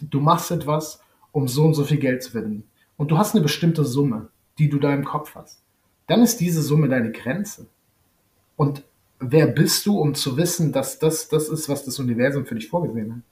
du 0.00 0.20
machst 0.20 0.50
etwas, 0.50 1.00
um 1.30 1.48
so 1.48 1.64
und 1.64 1.74
so 1.74 1.84
viel 1.84 1.98
Geld 1.98 2.22
zu 2.22 2.32
verdienen. 2.32 2.64
Und 2.96 3.10
du 3.10 3.18
hast 3.18 3.34
eine 3.34 3.42
bestimmte 3.42 3.84
Summe, 3.84 4.28
die 4.58 4.68
du 4.68 4.78
da 4.78 4.92
im 4.92 5.04
Kopf 5.04 5.34
hast. 5.34 5.62
Dann 6.06 6.22
ist 6.22 6.40
diese 6.40 6.62
Summe 6.62 6.88
deine 6.88 7.12
Grenze. 7.12 7.66
Und 8.56 8.82
wer 9.18 9.46
bist 9.46 9.86
du, 9.86 9.98
um 9.98 10.14
zu 10.14 10.36
wissen, 10.36 10.72
dass 10.72 10.98
das 10.98 11.28
das 11.28 11.48
ist, 11.48 11.68
was 11.68 11.84
das 11.84 11.98
Universum 11.98 12.44
für 12.44 12.54
dich 12.54 12.68
vorgesehen 12.68 13.14
hat? 13.14 13.22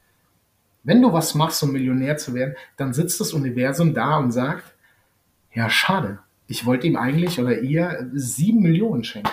Wenn 0.83 1.03
du 1.03 1.13
was 1.13 1.35
machst, 1.35 1.63
um 1.63 1.73
Millionär 1.73 2.17
zu 2.17 2.33
werden, 2.33 2.55
dann 2.77 2.95
sitzt 2.95 3.21
das 3.21 3.35
Universum 3.35 3.93
da 3.93 4.17
und 4.17 4.33
sagt, 4.33 4.75
ja, 5.53 5.69
schade, 5.69 6.21
ich 6.47 6.65
wollte 6.65 6.87
ihm 6.87 6.97
eigentlich 6.97 7.39
oder 7.39 7.61
ihr 7.61 8.11
sieben 8.15 8.63
Millionen 8.63 9.05
schenken. 9.05 9.31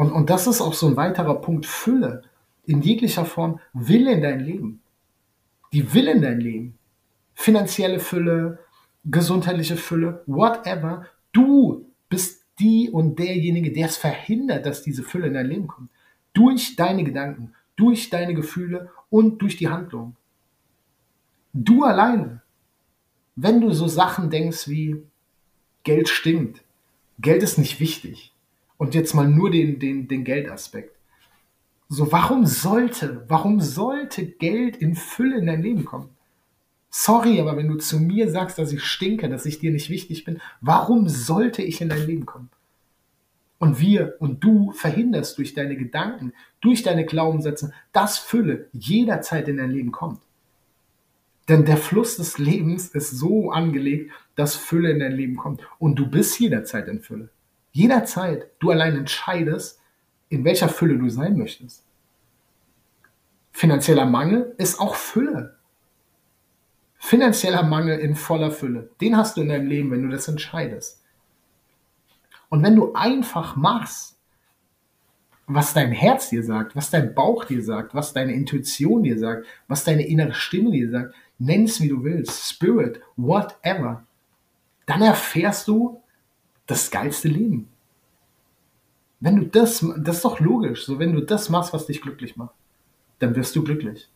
Und, 0.00 0.12
und 0.12 0.30
das 0.30 0.46
ist 0.46 0.62
auch 0.62 0.72
so 0.72 0.86
ein 0.86 0.96
weiterer 0.96 1.42
Punkt, 1.42 1.66
Fülle 1.66 2.22
in 2.64 2.80
jeglicher 2.80 3.26
Form, 3.26 3.60
Wille 3.74 4.12
in 4.12 4.22
dein 4.22 4.40
Leben. 4.40 4.80
Die 5.74 5.92
Wille 5.92 6.12
in 6.12 6.22
dein 6.22 6.40
Leben. 6.40 6.78
Finanzielle 7.34 8.00
Fülle, 8.00 8.60
gesundheitliche 9.04 9.76
Fülle, 9.76 10.22
whatever. 10.24 11.04
Du 11.32 11.84
bist 12.08 12.46
die 12.58 12.88
und 12.88 13.18
derjenige, 13.18 13.72
der 13.72 13.88
es 13.88 13.98
verhindert, 13.98 14.64
dass 14.64 14.82
diese 14.82 15.02
Fülle 15.02 15.26
in 15.26 15.34
dein 15.34 15.48
Leben 15.48 15.66
kommt. 15.66 15.90
Durch 16.32 16.76
deine 16.76 17.04
Gedanken, 17.04 17.52
durch 17.76 18.08
deine 18.08 18.32
Gefühle 18.32 18.90
und 19.10 19.42
durch 19.42 19.58
die 19.58 19.68
Handlung. 19.68 20.16
Du 21.52 21.84
alleine. 21.84 22.40
Wenn 23.36 23.60
du 23.60 23.70
so 23.72 23.86
Sachen 23.86 24.30
denkst 24.30 24.66
wie 24.66 25.02
Geld 25.82 26.08
stinkt, 26.08 26.64
Geld 27.18 27.42
ist 27.42 27.58
nicht 27.58 27.80
wichtig 27.80 28.32
und 28.80 28.94
jetzt 28.94 29.12
mal 29.12 29.28
nur 29.28 29.50
den, 29.50 29.78
den, 29.78 30.08
den 30.08 30.24
Geldaspekt. 30.24 30.96
So, 31.90 32.10
warum 32.12 32.46
sollte, 32.46 33.26
warum 33.28 33.60
sollte 33.60 34.24
Geld 34.24 34.78
in 34.78 34.94
Fülle 34.94 35.36
in 35.36 35.46
dein 35.48 35.60
Leben 35.60 35.84
kommen? 35.84 36.08
Sorry, 36.88 37.40
aber 37.40 37.58
wenn 37.58 37.68
du 37.68 37.76
zu 37.76 38.00
mir 38.00 38.30
sagst, 38.30 38.58
dass 38.58 38.72
ich 38.72 38.82
stinke, 38.82 39.28
dass 39.28 39.44
ich 39.44 39.58
dir 39.58 39.70
nicht 39.70 39.90
wichtig 39.90 40.24
bin, 40.24 40.40
warum 40.62 41.10
sollte 41.10 41.60
ich 41.60 41.82
in 41.82 41.90
dein 41.90 42.06
Leben 42.06 42.24
kommen? 42.24 42.48
Und 43.58 43.80
wir 43.80 44.14
und 44.18 44.42
du 44.42 44.72
verhinderst 44.72 45.36
durch 45.36 45.52
deine 45.52 45.76
Gedanken, 45.76 46.32
durch 46.62 46.82
deine 46.82 47.04
Glaubenssätze, 47.04 47.74
dass 47.92 48.16
Fülle 48.16 48.70
jederzeit 48.72 49.46
in 49.48 49.58
dein 49.58 49.72
Leben 49.72 49.92
kommt. 49.92 50.22
Denn 51.50 51.66
der 51.66 51.76
Fluss 51.76 52.16
des 52.16 52.38
Lebens 52.38 52.88
ist 52.88 53.10
so 53.10 53.50
angelegt, 53.50 54.10
dass 54.36 54.56
Fülle 54.56 54.90
in 54.90 55.00
dein 55.00 55.12
Leben 55.12 55.36
kommt. 55.36 55.60
Und 55.78 55.98
du 55.98 56.06
bist 56.08 56.40
jederzeit 56.40 56.88
in 56.88 57.00
Fülle. 57.00 57.28
Jederzeit. 57.72 58.50
Du 58.58 58.70
allein 58.70 58.96
entscheidest, 58.96 59.80
in 60.28 60.44
welcher 60.44 60.68
Fülle 60.68 60.98
du 60.98 61.08
sein 61.08 61.36
möchtest. 61.36 61.84
Finanzieller 63.52 64.06
Mangel 64.06 64.54
ist 64.58 64.80
auch 64.80 64.94
Fülle. 64.94 65.58
Finanzieller 67.02 67.62
Mangel 67.62 67.98
in 67.98 68.14
voller 68.14 68.50
Fülle, 68.50 68.90
den 69.00 69.16
hast 69.16 69.36
du 69.36 69.40
in 69.40 69.48
deinem 69.48 69.66
Leben, 69.66 69.90
wenn 69.90 70.02
du 70.02 70.08
das 70.10 70.28
entscheidest. 70.28 71.02
Und 72.50 72.62
wenn 72.62 72.76
du 72.76 72.92
einfach 72.92 73.56
machst, 73.56 74.18
was 75.46 75.72
dein 75.72 75.92
Herz 75.92 76.28
dir 76.28 76.44
sagt, 76.44 76.76
was 76.76 76.90
dein 76.90 77.14
Bauch 77.14 77.44
dir 77.44 77.64
sagt, 77.64 77.94
was 77.94 78.12
deine 78.12 78.34
Intuition 78.34 79.02
dir 79.02 79.18
sagt, 79.18 79.46
was 79.66 79.82
deine 79.82 80.06
innere 80.06 80.34
Stimme 80.34 80.70
dir 80.70 80.90
sagt, 80.90 81.14
nenn 81.38 81.64
es 81.64 81.80
wie 81.80 81.88
du 81.88 82.04
willst, 82.04 82.48
Spirit, 82.48 83.00
whatever, 83.16 84.04
dann 84.86 85.02
erfährst 85.02 85.66
du 85.68 86.02
das 86.70 86.90
geilste 86.90 87.28
Leben. 87.28 87.68
Wenn 89.18 89.36
du 89.36 89.46
das, 89.46 89.84
das 89.98 90.16
ist 90.16 90.24
doch 90.24 90.40
logisch, 90.40 90.86
so 90.86 90.98
wenn 90.98 91.12
du 91.12 91.20
das 91.20 91.50
machst, 91.50 91.72
was 91.72 91.86
dich 91.86 92.00
glücklich 92.00 92.36
macht, 92.36 92.54
dann 93.18 93.36
wirst 93.36 93.54
du 93.54 93.62
glücklich. 93.62 94.08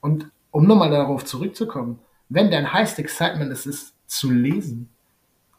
Und 0.00 0.30
um 0.50 0.66
nochmal 0.66 0.90
darauf 0.90 1.24
zurückzukommen, 1.24 1.98
wenn 2.28 2.50
dein 2.50 2.72
Highest 2.72 2.98
Excitement 2.98 3.50
ist, 3.50 3.66
ist 3.66 3.94
zu 4.06 4.30
lesen, 4.30 4.90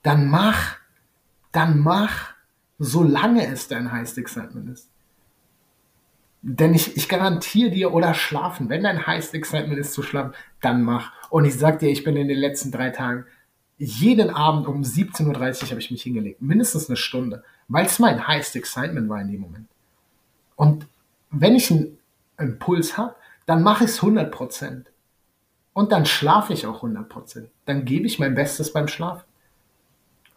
dann 0.04 0.30
mach, 0.30 0.78
dann 1.52 1.80
mach, 1.80 2.34
solange 2.78 3.48
es 3.48 3.68
dein 3.68 3.92
Highest 3.92 4.18
Excitement 4.18 4.70
ist. 4.70 4.90
Denn 6.42 6.74
ich, 6.74 6.98
ich 6.98 7.08
garantiere 7.08 7.72
dir, 7.72 7.94
oder 7.94 8.14
schlafen, 8.14 8.70
wenn 8.70 8.84
dein 8.84 9.08
Highest 9.08 9.34
Excitement 9.34 9.80
ist 9.80 9.94
zu 9.94 10.04
schlafen, 10.04 10.34
dann 10.62 10.84
mach. 10.84 11.14
Und 11.30 11.46
ich 11.46 11.58
sag 11.58 11.80
dir, 11.80 11.90
ich 11.90 12.04
bin 12.04 12.18
in 12.18 12.28
den 12.28 12.38
letzten 12.38 12.70
drei 12.70 12.90
Tagen, 12.90 13.26
jeden 13.78 14.30
Abend 14.30 14.68
um 14.68 14.82
17.30 14.82 15.28
Uhr 15.64 15.70
habe 15.70 15.80
ich 15.80 15.92
mich 15.92 16.04
hingelegt. 16.04 16.42
Mindestens 16.42 16.90
eine 16.90 16.98
Stunde. 16.98 17.44
Weil 17.68 17.86
es 17.86 18.00
mein 18.00 18.28
Highest 18.28 18.56
Excitement 18.56 19.10
war 19.10 19.22
in 19.22 19.32
dem 19.32 19.42
Moment. 19.42 19.68
Und 20.56 20.86
wenn 21.32 21.56
ich 21.56 21.72
einen 21.72 21.98
Impuls 22.38 22.98
habe, 22.98 23.16
dann 23.46 23.64
mache 23.64 23.86
ich 23.86 23.90
es 23.90 24.02
100%. 24.02 24.86
Und 25.74 25.92
dann 25.92 26.06
schlafe 26.06 26.54
ich 26.54 26.68
auch 26.68 26.84
100%. 26.84 27.48
Dann 27.66 27.86
gebe 27.86 28.06
ich 28.06 28.20
mein 28.20 28.36
Bestes 28.36 28.72
beim 28.72 28.88
Schlafen. 28.88 29.24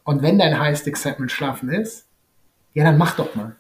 Und 0.04 0.22
wenn 0.22 0.38
dein 0.38 0.58
Highest 0.58 0.86
Excitement 0.86 1.30
Schlafen 1.30 1.68
ist, 1.68 2.06
ja, 2.74 2.84
dann 2.84 2.98
mach 2.98 3.16
doch 3.16 3.34
mal. 3.34 3.56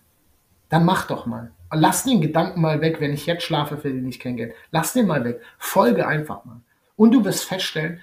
Dann 0.68 0.84
mach 0.84 1.06
doch 1.06 1.26
mal. 1.26 1.52
Lass 1.72 2.04
den 2.04 2.20
Gedanken 2.20 2.60
mal 2.60 2.80
weg, 2.80 3.00
wenn 3.00 3.12
ich 3.12 3.26
jetzt 3.26 3.44
schlafe, 3.44 3.76
verdiene 3.76 4.08
ich 4.08 4.20
kein 4.20 4.36
Geld. 4.36 4.54
Lass 4.70 4.92
den 4.92 5.06
mal 5.06 5.24
weg. 5.24 5.40
Folge 5.58 6.06
einfach 6.06 6.44
mal. 6.44 6.60
Und 6.96 7.12
du 7.12 7.24
wirst 7.24 7.44
feststellen, 7.44 8.00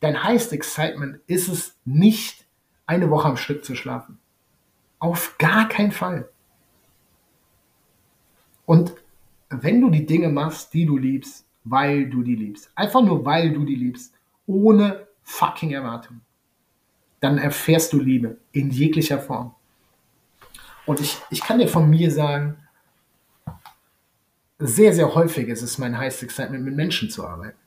dein 0.00 0.22
Highest 0.22 0.52
Excitement 0.52 1.20
ist 1.26 1.48
es 1.48 1.76
nicht, 1.84 2.46
eine 2.86 3.10
Woche 3.10 3.28
am 3.28 3.36
Stück 3.36 3.64
zu 3.64 3.74
schlafen. 3.74 4.18
Auf 4.98 5.36
gar 5.38 5.68
keinen 5.68 5.92
Fall. 5.92 6.28
Und 8.64 8.94
wenn 9.50 9.80
du 9.80 9.90
die 9.90 10.06
Dinge 10.06 10.28
machst, 10.28 10.74
die 10.74 10.86
du 10.86 10.96
liebst, 10.96 11.46
weil 11.64 12.08
du 12.08 12.22
die 12.22 12.36
liebst, 12.36 12.70
einfach 12.74 13.02
nur 13.02 13.24
weil 13.24 13.52
du 13.52 13.64
die 13.64 13.74
liebst, 13.74 14.14
ohne 14.46 15.06
fucking 15.22 15.72
Erwartung, 15.72 16.20
dann 17.20 17.38
erfährst 17.38 17.92
du 17.92 18.00
Liebe 18.00 18.38
in 18.52 18.70
jeglicher 18.70 19.18
Form. 19.18 19.54
Und 20.86 21.00
ich, 21.00 21.18
ich 21.30 21.42
kann 21.42 21.58
dir 21.58 21.68
von 21.68 21.90
mir 21.90 22.10
sagen, 22.10 22.56
sehr, 24.58 24.92
sehr 24.92 25.14
häufig 25.14 25.48
ist 25.48 25.62
es 25.62 25.78
mein 25.78 25.98
Highest 25.98 26.22
Excitement, 26.22 26.64
mit 26.64 26.74
Menschen 26.74 27.10
zu 27.10 27.26
arbeiten. 27.26 27.58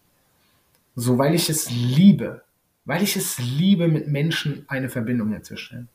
So, 0.96 1.18
weil 1.18 1.34
ich 1.34 1.50
es 1.50 1.70
liebe, 1.72 2.44
weil 2.86 3.04
ich 3.04 3.16
es 3.16 3.40
liebe, 3.40 3.88
mit 3.88 4.08
Menschen 4.08 4.66
eine 4.68 4.90
Verbindung 4.90 5.32
herzustellen. 5.32 5.88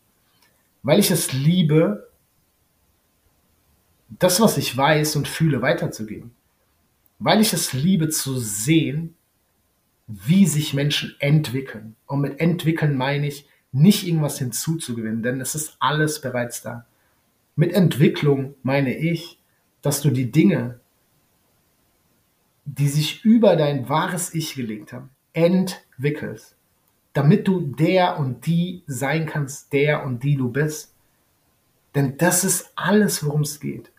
Weil 0.82 0.98
ich 0.98 1.10
es 1.10 1.32
liebe, 1.32 2.08
das, 4.08 4.40
was 4.40 4.56
ich 4.56 4.76
weiß 4.76 5.16
und 5.16 5.28
fühle, 5.28 5.62
weiterzugeben. 5.62 6.30
Weil 7.18 7.40
ich 7.40 7.52
es 7.52 7.72
liebe 7.72 8.08
zu 8.08 8.38
sehen, 8.38 9.14
wie 10.06 10.46
sich 10.46 10.74
Menschen 10.74 11.14
entwickeln. 11.18 11.96
Und 12.06 12.20
mit 12.20 12.40
entwickeln 12.40 12.96
meine 12.96 13.26
ich, 13.26 13.48
nicht 13.72 14.06
irgendwas 14.06 14.38
hinzuzugewinnen, 14.38 15.22
denn 15.22 15.40
es 15.40 15.54
ist 15.54 15.76
alles 15.80 16.20
bereits 16.20 16.62
da. 16.62 16.86
Mit 17.56 17.72
Entwicklung 17.72 18.54
meine 18.62 18.96
ich, 18.96 19.38
dass 19.82 20.00
du 20.00 20.10
die 20.10 20.30
Dinge, 20.30 20.80
die 22.66 22.88
sich 22.88 23.24
über 23.24 23.56
dein 23.56 23.88
wahres 23.88 24.34
Ich 24.34 24.56
gelegt 24.56 24.92
haben, 24.92 25.10
entwickelst, 25.32 26.56
damit 27.12 27.48
du 27.48 27.60
der 27.60 28.18
und 28.18 28.44
die 28.44 28.82
sein 28.86 29.24
kannst, 29.24 29.72
der 29.72 30.04
und 30.04 30.22
die 30.24 30.36
du 30.36 30.50
bist. 30.50 30.92
Denn 31.94 32.18
das 32.18 32.44
ist 32.44 32.72
alles, 32.74 33.24
worum 33.24 33.42
es 33.42 33.60
geht. 33.60 33.90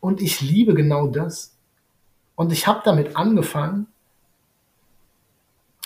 Und 0.00 0.20
ich 0.20 0.40
liebe 0.40 0.74
genau 0.74 1.06
das. 1.06 1.56
Und 2.34 2.52
ich 2.52 2.66
habe 2.66 2.82
damit 2.84 3.16
angefangen, 3.16 3.86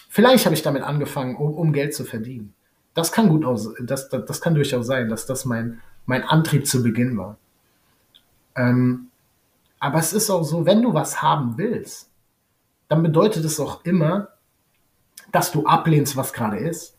vielleicht 0.09 0.47
habe 0.47 0.54
ich 0.54 0.62
damit 0.62 0.83
angefangen, 0.83 1.37
um, 1.37 1.54
um, 1.54 1.73
Geld 1.73 1.95
zu 1.95 2.04
verdienen. 2.04 2.54
Das 2.95 3.12
kann 3.12 3.28
gut 3.28 3.45
aus, 3.45 3.71
das, 3.81 4.09
das, 4.09 4.25
das, 4.25 4.40
kann 4.40 4.54
durchaus 4.54 4.87
sein, 4.87 5.09
dass 5.09 5.26
das 5.26 5.45
mein, 5.45 5.81
mein 6.07 6.23
Antrieb 6.23 6.66
zu 6.66 6.83
Beginn 6.83 7.16
war. 7.19 7.37
Ähm, 8.57 9.09
aber 9.81 9.99
es 9.99 10.12
ist 10.12 10.31
auch 10.31 10.45
so, 10.45 10.64
wenn 10.64 10.81
du 10.81 10.95
was 10.95 11.21
haben 11.21 11.59
willst, 11.59 12.09
dann 12.95 13.03
bedeutet 13.03 13.45
es 13.45 13.59
auch 13.59 13.85
immer, 13.85 14.29
dass 15.33 15.51
du 15.51 15.67
ablehnst, 15.67 16.17
was 16.17 16.33
gerade 16.33 16.59
ist. 16.59 16.97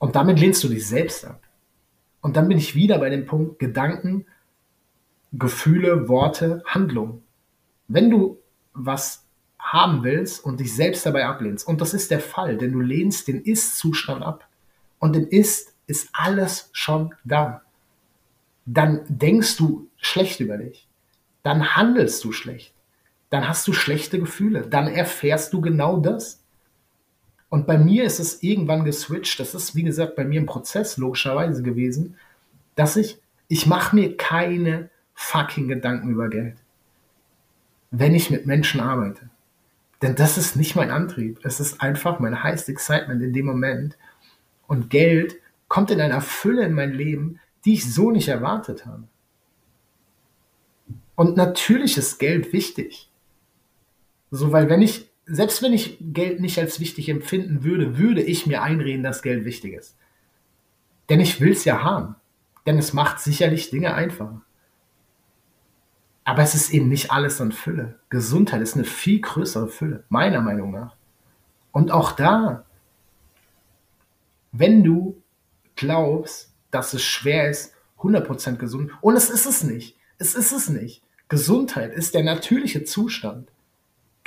Und 0.00 0.16
damit 0.16 0.40
lehnst 0.40 0.64
du 0.64 0.68
dich 0.68 0.84
selbst 0.84 1.24
ab. 1.24 1.40
Und 2.22 2.36
dann 2.36 2.48
bin 2.48 2.58
ich 2.58 2.74
wieder 2.74 2.98
bei 2.98 3.08
dem 3.08 3.24
Punkt 3.24 3.60
Gedanken 3.60 4.26
Gefühle, 5.32 6.08
Worte, 6.08 6.64
Handlung. 6.66 7.22
Wenn 7.86 8.10
du 8.10 8.40
was 8.72 9.28
haben 9.60 10.02
willst 10.02 10.44
und 10.44 10.58
dich 10.58 10.74
selbst 10.74 11.06
dabei 11.06 11.26
ablehnst, 11.26 11.68
und 11.68 11.80
das 11.80 11.94
ist 11.94 12.10
der 12.10 12.18
Fall, 12.18 12.56
denn 12.56 12.72
du 12.72 12.80
lehnst 12.80 13.28
den 13.28 13.40
Ist-Zustand 13.40 14.24
ab 14.24 14.48
und 14.98 15.14
im 15.14 15.28
Ist 15.28 15.72
ist 15.86 16.08
alles 16.12 16.68
schon 16.72 17.14
da, 17.22 17.62
dann 18.66 19.02
denkst 19.08 19.56
du 19.56 19.88
schlecht 19.98 20.40
über 20.40 20.56
dich, 20.56 20.88
dann 21.44 21.76
handelst 21.76 22.24
du 22.24 22.32
schlecht, 22.32 22.74
dann 23.30 23.48
hast 23.48 23.66
du 23.68 23.72
schlechte 23.72 24.18
Gefühle, 24.18 24.62
dann 24.62 24.88
erfährst 24.88 25.52
du 25.52 25.60
genau 25.60 25.98
das. 25.98 26.42
Und 27.50 27.66
bei 27.66 27.78
mir 27.78 28.04
ist 28.04 28.20
es 28.20 28.42
irgendwann 28.42 28.84
geswitcht. 28.84 29.40
Das 29.40 29.54
ist, 29.54 29.74
wie 29.74 29.82
gesagt, 29.82 30.16
bei 30.16 30.24
mir 30.24 30.40
ein 30.40 30.46
Prozess 30.46 30.96
logischerweise 30.96 31.62
gewesen, 31.62 32.16
dass 32.74 32.96
ich, 32.96 33.18
ich 33.48 33.66
mache 33.66 33.96
mir 33.96 34.16
keine 34.16 34.90
fucking 35.14 35.68
Gedanken 35.68 36.10
über 36.10 36.28
Geld, 36.28 36.56
wenn 37.90 38.14
ich 38.14 38.30
mit 38.30 38.46
Menschen 38.46 38.80
arbeite. 38.80 39.30
Denn 40.00 40.14
das 40.14 40.38
ist 40.38 40.56
nicht 40.56 40.76
mein 40.76 40.90
Antrieb. 40.90 41.40
Es 41.42 41.58
ist 41.58 41.80
einfach 41.80 42.20
mein 42.20 42.42
highest 42.42 42.68
excitement 42.68 43.22
in 43.22 43.32
dem 43.32 43.46
Moment. 43.46 43.98
Und 44.66 44.90
Geld 44.90 45.36
kommt 45.66 45.90
in 45.90 46.00
einer 46.00 46.20
Fülle 46.20 46.64
in 46.64 46.72
mein 46.72 46.92
Leben, 46.92 47.40
die 47.64 47.74
ich 47.74 47.92
so 47.92 48.10
nicht 48.10 48.28
erwartet 48.28 48.86
habe. 48.86 49.04
Und 51.16 51.36
natürlich 51.36 51.96
ist 51.98 52.18
Geld 52.18 52.52
wichtig. 52.52 53.07
So, 54.30 54.52
weil 54.52 54.68
wenn 54.68 54.82
ich, 54.82 55.10
selbst 55.26 55.62
wenn 55.62 55.72
ich 55.72 55.98
Geld 56.00 56.40
nicht 56.40 56.58
als 56.58 56.80
wichtig 56.80 57.08
empfinden 57.08 57.64
würde, 57.64 57.98
würde 57.98 58.22
ich 58.22 58.46
mir 58.46 58.62
einreden, 58.62 59.02
dass 59.02 59.22
Geld 59.22 59.44
wichtig 59.44 59.74
ist. 59.74 59.96
Denn 61.08 61.20
ich 61.20 61.40
will 61.40 61.52
es 61.52 61.64
ja 61.64 61.82
haben. 61.82 62.16
Denn 62.66 62.78
es 62.78 62.92
macht 62.92 63.20
sicherlich 63.20 63.70
Dinge 63.70 63.94
einfacher. 63.94 64.42
Aber 66.24 66.42
es 66.42 66.54
ist 66.54 66.70
eben 66.74 66.88
nicht 66.90 67.10
alles 67.10 67.40
an 67.40 67.52
Fülle. 67.52 67.98
Gesundheit 68.10 68.60
ist 68.60 68.74
eine 68.74 68.84
viel 68.84 69.20
größere 69.20 69.68
Fülle, 69.68 70.04
meiner 70.10 70.42
Meinung 70.42 70.72
nach. 70.72 70.94
Und 71.72 71.90
auch 71.90 72.12
da, 72.12 72.66
wenn 74.52 74.84
du 74.84 75.22
glaubst, 75.76 76.52
dass 76.70 76.92
es 76.92 77.02
schwer 77.02 77.48
ist, 77.48 77.72
100% 77.98 78.56
gesund, 78.56 78.90
und 79.00 79.16
es 79.16 79.30
ist 79.30 79.46
es 79.46 79.62
nicht. 79.62 79.96
Es 80.18 80.34
ist 80.34 80.52
es 80.52 80.68
nicht. 80.68 81.02
Gesundheit 81.28 81.94
ist 81.94 82.14
der 82.14 82.24
natürliche 82.24 82.84
Zustand. 82.84 83.50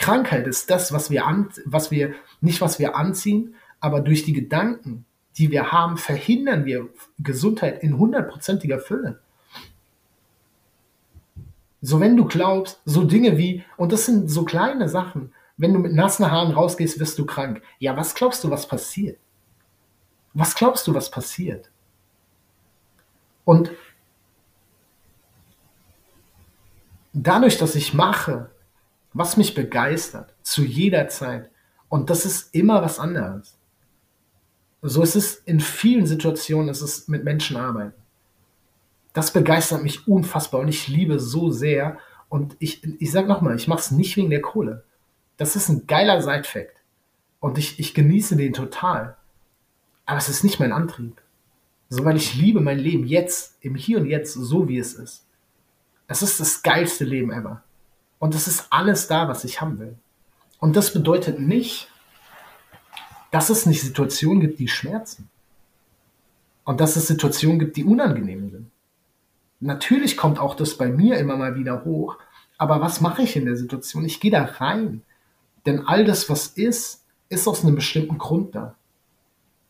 Krankheit 0.01 0.47
ist 0.47 0.69
das, 0.71 0.91
was 0.91 1.11
wir, 1.11 1.27
an, 1.27 1.49
was 1.65 1.91
wir 1.91 2.15
nicht 2.41 2.59
was 2.59 2.79
wir 2.79 2.95
anziehen, 2.95 3.55
aber 3.79 4.01
durch 4.01 4.23
die 4.23 4.33
Gedanken, 4.33 5.05
die 5.37 5.51
wir 5.51 5.71
haben, 5.71 5.97
verhindern 5.97 6.65
wir 6.65 6.89
Gesundheit 7.19 7.83
in 7.83 7.97
hundertprozentiger 7.97 8.79
Fülle. 8.79 9.21
So, 11.81 11.99
wenn 11.99 12.17
du 12.17 12.25
glaubst, 12.25 12.81
so 12.83 13.03
Dinge 13.03 13.37
wie, 13.37 13.63
und 13.77 13.91
das 13.91 14.07
sind 14.07 14.29
so 14.29 14.43
kleine 14.43 14.89
Sachen, 14.89 15.33
wenn 15.57 15.73
du 15.73 15.79
mit 15.79 15.93
nassen 15.93 16.29
Haaren 16.31 16.51
rausgehst, 16.51 16.99
wirst 16.99 17.19
du 17.19 17.25
krank. 17.25 17.61
Ja, 17.77 17.95
was 17.95 18.15
glaubst 18.15 18.43
du, 18.43 18.49
was 18.49 18.67
passiert? 18.67 19.19
Was 20.33 20.55
glaubst 20.55 20.87
du, 20.87 20.95
was 20.95 21.11
passiert? 21.11 21.69
Und 23.45 23.71
dadurch, 27.13 27.59
dass 27.59 27.75
ich 27.75 27.93
mache, 27.93 28.49
was 29.13 29.37
mich 29.37 29.53
begeistert, 29.53 30.33
zu 30.41 30.63
jeder 30.63 31.07
Zeit, 31.07 31.49
und 31.89 32.09
das 32.09 32.25
ist 32.25 32.55
immer 32.55 32.81
was 32.81 32.99
anderes. 32.99 33.57
So 34.81 35.03
ist 35.03 35.15
es 35.15 35.35
in 35.35 35.59
vielen 35.59 36.05
Situationen, 36.05 36.69
ist 36.69 36.81
es 36.81 37.07
mit 37.07 37.23
Menschen 37.23 37.57
arbeiten 37.57 38.01
das 39.13 39.33
begeistert 39.33 39.83
mich 39.83 40.07
unfassbar 40.07 40.61
und 40.61 40.67
ich 40.67 40.87
liebe 40.87 41.19
so 41.19 41.51
sehr. 41.51 41.97
Und 42.29 42.55
ich, 42.59 42.83
ich 43.01 43.11
sag 43.11 43.27
nochmal, 43.27 43.55
ich 43.55 43.67
mache 43.67 43.81
es 43.81 43.91
nicht 43.91 44.15
wegen 44.15 44.29
der 44.29 44.41
Kohle. 44.41 44.83
Das 45.37 45.55
ist 45.55 45.69
ein 45.69 45.85
geiler 45.85 46.21
Side-Fact. 46.21 46.77
Und 47.39 47.57
ich, 47.57 47.79
ich 47.79 47.93
genieße 47.93 48.35
den 48.37 48.53
total. 48.53 49.17
Aber 50.05 50.17
es 50.17 50.29
ist 50.29 50.43
nicht 50.43 50.59
mein 50.59 50.71
Antrieb. 50.71 51.21
So, 51.89 52.05
weil 52.05 52.15
ich 52.15 52.35
liebe 52.35 52.61
mein 52.61 52.79
Leben 52.79 53.05
jetzt, 53.05 53.57
im 53.59 53.75
Hier 53.75 53.97
und 53.99 54.05
Jetzt, 54.05 54.33
so 54.33 54.69
wie 54.69 54.77
es 54.77 54.93
ist. 54.93 55.25
Es 56.07 56.21
ist 56.21 56.39
das 56.39 56.61
geilste 56.61 57.03
Leben 57.03 57.31
ever. 57.31 57.63
Und 58.21 58.35
es 58.35 58.47
ist 58.47 58.67
alles 58.69 59.07
da, 59.07 59.27
was 59.27 59.43
ich 59.45 59.61
haben 59.61 59.79
will. 59.79 59.95
Und 60.59 60.75
das 60.75 60.93
bedeutet 60.93 61.39
nicht, 61.39 61.89
dass 63.31 63.49
es 63.49 63.65
nicht 63.65 63.81
Situationen 63.81 64.41
gibt, 64.41 64.59
die 64.59 64.67
schmerzen. 64.67 65.27
Und 66.63 66.79
dass 66.79 66.95
es 66.95 67.07
Situationen 67.07 67.57
gibt, 67.57 67.77
die 67.77 67.83
unangenehm 67.83 68.51
sind. 68.51 68.71
Natürlich 69.59 70.17
kommt 70.17 70.37
auch 70.37 70.53
das 70.53 70.77
bei 70.77 70.87
mir 70.87 71.17
immer 71.17 71.35
mal 71.35 71.55
wieder 71.55 71.83
hoch, 71.83 72.19
aber 72.59 72.79
was 72.79 73.01
mache 73.01 73.23
ich 73.23 73.35
in 73.35 73.45
der 73.45 73.55
Situation? 73.55 74.05
Ich 74.05 74.19
gehe 74.19 74.29
da 74.29 74.43
rein. 74.43 75.01
Denn 75.65 75.87
all 75.87 76.05
das, 76.05 76.29
was 76.29 76.49
ist, 76.49 77.03
ist 77.27 77.47
aus 77.47 77.63
einem 77.63 77.73
bestimmten 77.73 78.19
Grund 78.19 78.53
da. 78.53 78.75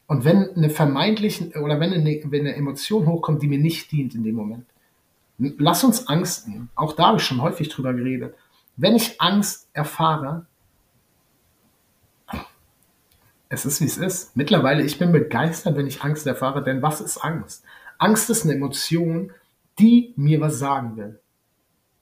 Und 0.07 0.25
wenn 0.25 0.49
eine 0.57 0.69
vermeintliche 0.69 1.57
oder 1.61 1.79
wenn 1.79 1.93
eine, 1.93 2.21
wenn 2.25 2.41
eine 2.41 2.55
Emotion 2.57 3.07
hochkommt, 3.07 3.41
die 3.41 3.47
mir 3.47 3.59
nicht 3.59 3.93
dient 3.93 4.13
in 4.13 4.25
dem 4.25 4.35
Moment, 4.35 4.65
lass 5.37 5.85
uns 5.85 6.09
Angst 6.09 6.49
nehmen. 6.49 6.69
Auch 6.75 6.91
da 6.93 7.07
habe 7.07 7.17
ich 7.17 7.23
schon 7.23 7.41
häufig 7.41 7.69
drüber 7.69 7.93
geredet. 7.93 8.35
Wenn 8.81 8.95
ich 8.95 9.21
Angst 9.21 9.69
erfahre, 9.73 10.47
es 13.47 13.63
ist 13.63 13.79
wie 13.79 13.85
es 13.85 13.99
ist. 13.99 14.35
Mittlerweile, 14.35 14.81
ich 14.81 14.97
bin 14.97 15.11
begeistert, 15.11 15.77
wenn 15.77 15.85
ich 15.85 16.01
Angst 16.01 16.25
erfahre, 16.25 16.63
denn 16.63 16.81
was 16.81 16.99
ist 16.99 17.19
Angst? 17.19 17.63
Angst 17.99 18.31
ist 18.31 18.43
eine 18.43 18.55
Emotion, 18.55 19.33
die 19.77 20.15
mir 20.15 20.41
was 20.41 20.57
sagen 20.57 20.97
will, 20.97 21.21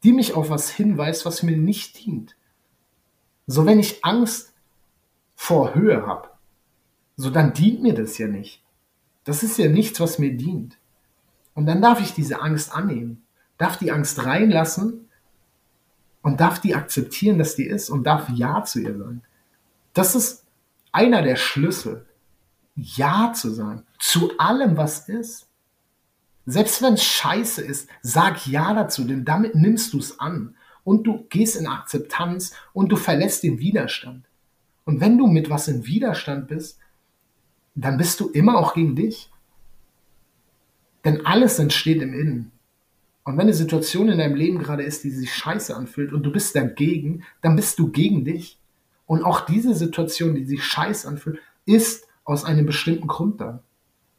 die 0.05 0.13
mich 0.13 0.35
auf 0.35 0.49
was 0.49 0.69
hinweist, 0.69 1.25
was 1.25 1.43
mir 1.43 1.57
nicht 1.57 2.05
dient. 2.05 2.37
So 3.45 3.65
wenn 3.65 3.79
ich 3.79 4.05
Angst 4.05 4.53
vor 5.35 5.75
Höhe 5.75 6.07
habe, 6.07 6.29
so 7.17 7.29
dann 7.29 7.51
dient 7.51 7.81
mir 7.81 7.93
das 7.93 8.17
ja 8.17 8.27
nicht. 8.27 8.63
Das 9.25 9.43
ist 9.43 9.57
ja 9.57 9.67
nichts, 9.67 9.99
was 9.99 10.17
mir 10.17 10.31
dient. 10.31 10.77
Und 11.55 11.65
dann 11.65 11.81
darf 11.81 11.99
ich 11.99 12.13
diese 12.13 12.39
Angst 12.39 12.73
annehmen, 12.73 13.25
darf 13.57 13.75
die 13.75 13.91
Angst 13.91 14.23
reinlassen 14.23 15.08
und 16.21 16.39
darf 16.39 16.59
die 16.59 16.75
akzeptieren, 16.75 17.37
dass 17.37 17.55
die 17.55 17.65
ist 17.65 17.89
und 17.89 18.03
darf 18.03 18.29
Ja 18.29 18.63
zu 18.63 18.79
ihr 18.79 18.97
sagen. 18.97 19.21
Das 19.93 20.15
ist 20.15 20.45
einer 20.91 21.21
der 21.21 21.35
Schlüssel, 21.35 22.05
Ja 22.75 23.33
zu 23.33 23.51
sagen 23.51 23.83
zu 23.99 24.37
allem, 24.39 24.77
was 24.77 25.07
ist. 25.07 25.47
Selbst 26.45 26.81
wenn 26.81 26.93
es 26.95 27.03
scheiße 27.03 27.61
ist, 27.61 27.89
sag 28.01 28.47
ja 28.47 28.73
dazu, 28.73 29.03
denn 29.03 29.25
damit 29.25 29.53
nimmst 29.53 29.93
du 29.93 29.99
es 29.99 30.19
an. 30.19 30.55
Und 30.83 31.05
du 31.05 31.25
gehst 31.29 31.57
in 31.57 31.67
Akzeptanz 31.67 32.53
und 32.73 32.91
du 32.91 32.95
verlässt 32.95 33.43
den 33.43 33.59
Widerstand. 33.59 34.25
Und 34.85 35.01
wenn 35.01 35.17
du 35.17 35.27
mit 35.27 35.49
was 35.51 35.67
in 35.67 35.85
Widerstand 35.85 36.47
bist, 36.47 36.79
dann 37.75 37.97
bist 37.97 38.19
du 38.19 38.29
immer 38.29 38.57
auch 38.57 38.73
gegen 38.73 38.95
dich. 38.95 39.29
Denn 41.05 41.25
alles 41.25 41.59
entsteht 41.59 42.01
im 42.01 42.13
Innen. 42.13 42.51
Und 43.29 43.37
wenn 43.37 43.43
eine 43.43 43.53
Situation 43.53 44.09
in 44.09 44.17
deinem 44.17 44.33
Leben 44.33 44.57
gerade 44.57 44.81
ist, 44.81 45.03
die 45.03 45.11
sich 45.11 45.31
scheiße 45.31 45.75
anfühlt 45.75 46.13
und 46.13 46.23
du 46.23 46.31
bist 46.31 46.55
dagegen, 46.55 47.21
dann 47.41 47.55
bist 47.55 47.77
du 47.77 47.91
gegen 47.91 48.25
dich. 48.25 48.57
Und 49.05 49.23
auch 49.23 49.41
diese 49.41 49.75
Situation, 49.75 50.33
die 50.33 50.45
sich 50.45 50.63
scheiße 50.63 51.07
anfühlt, 51.07 51.37
ist 51.63 52.07
aus 52.23 52.43
einem 52.43 52.65
bestimmten 52.65 53.05
Grund 53.05 53.39
da. 53.39 53.61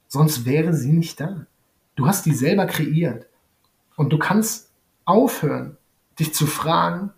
Sonst 0.06 0.44
wäre 0.44 0.74
sie 0.74 0.92
nicht 0.92 1.18
da. 1.18 1.48
Du 1.96 2.06
hast 2.06 2.24
die 2.24 2.32
selber 2.32 2.66
kreiert. 2.66 3.26
Und 3.96 4.12
du 4.12 4.18
kannst 4.20 4.70
aufhören, 5.06 5.76
dich 6.20 6.32
zu 6.32 6.46
fragen, 6.46 7.10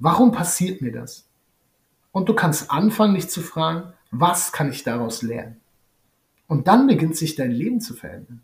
warum 0.00 0.32
passiert 0.32 0.82
mir 0.82 0.90
das? 0.90 1.28
Und 2.10 2.28
du 2.28 2.34
kannst 2.34 2.72
anfangen, 2.72 3.14
dich 3.14 3.28
zu 3.28 3.42
fragen, 3.42 3.92
was 4.10 4.50
kann 4.50 4.72
ich 4.72 4.82
daraus 4.82 5.22
lernen? 5.22 5.60
Und 6.48 6.66
dann 6.66 6.88
beginnt 6.88 7.16
sich 7.16 7.36
dein 7.36 7.52
Leben 7.52 7.80
zu 7.80 7.94
verändern. 7.94 8.40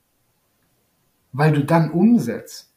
Weil 1.33 1.51
du 1.55 1.65
dann 1.65 1.91
umsetzt. 1.91 2.71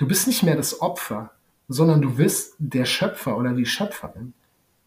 Du 0.00 0.08
bist 0.08 0.26
nicht 0.26 0.42
mehr 0.42 0.56
das 0.56 0.80
Opfer, 0.80 1.30
sondern 1.68 2.00
du 2.00 2.14
bist 2.14 2.54
der 2.58 2.86
Schöpfer 2.86 3.36
oder 3.36 3.52
die 3.52 3.66
Schöpferin. 3.66 4.32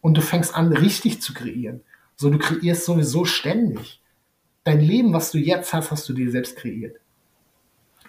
Und 0.02 0.18
du 0.18 0.22
fängst 0.22 0.56
an, 0.56 0.74
richtig 0.74 1.22
zu 1.22 1.36
kreieren. 1.36 1.82
So, 2.16 2.32
du 2.32 2.40
kreierst 2.40 2.86
sowieso 2.86 3.24
ständig. 3.24 4.02
Dein 4.64 4.80
Leben, 4.80 5.14
was 5.14 5.30
du 5.30 5.38
jetzt 5.38 5.72
hast, 5.72 5.92
hast 5.92 6.10
du 6.10 6.14
dir 6.14 6.32
selbst 6.32 6.56
kreiert. 6.56 6.96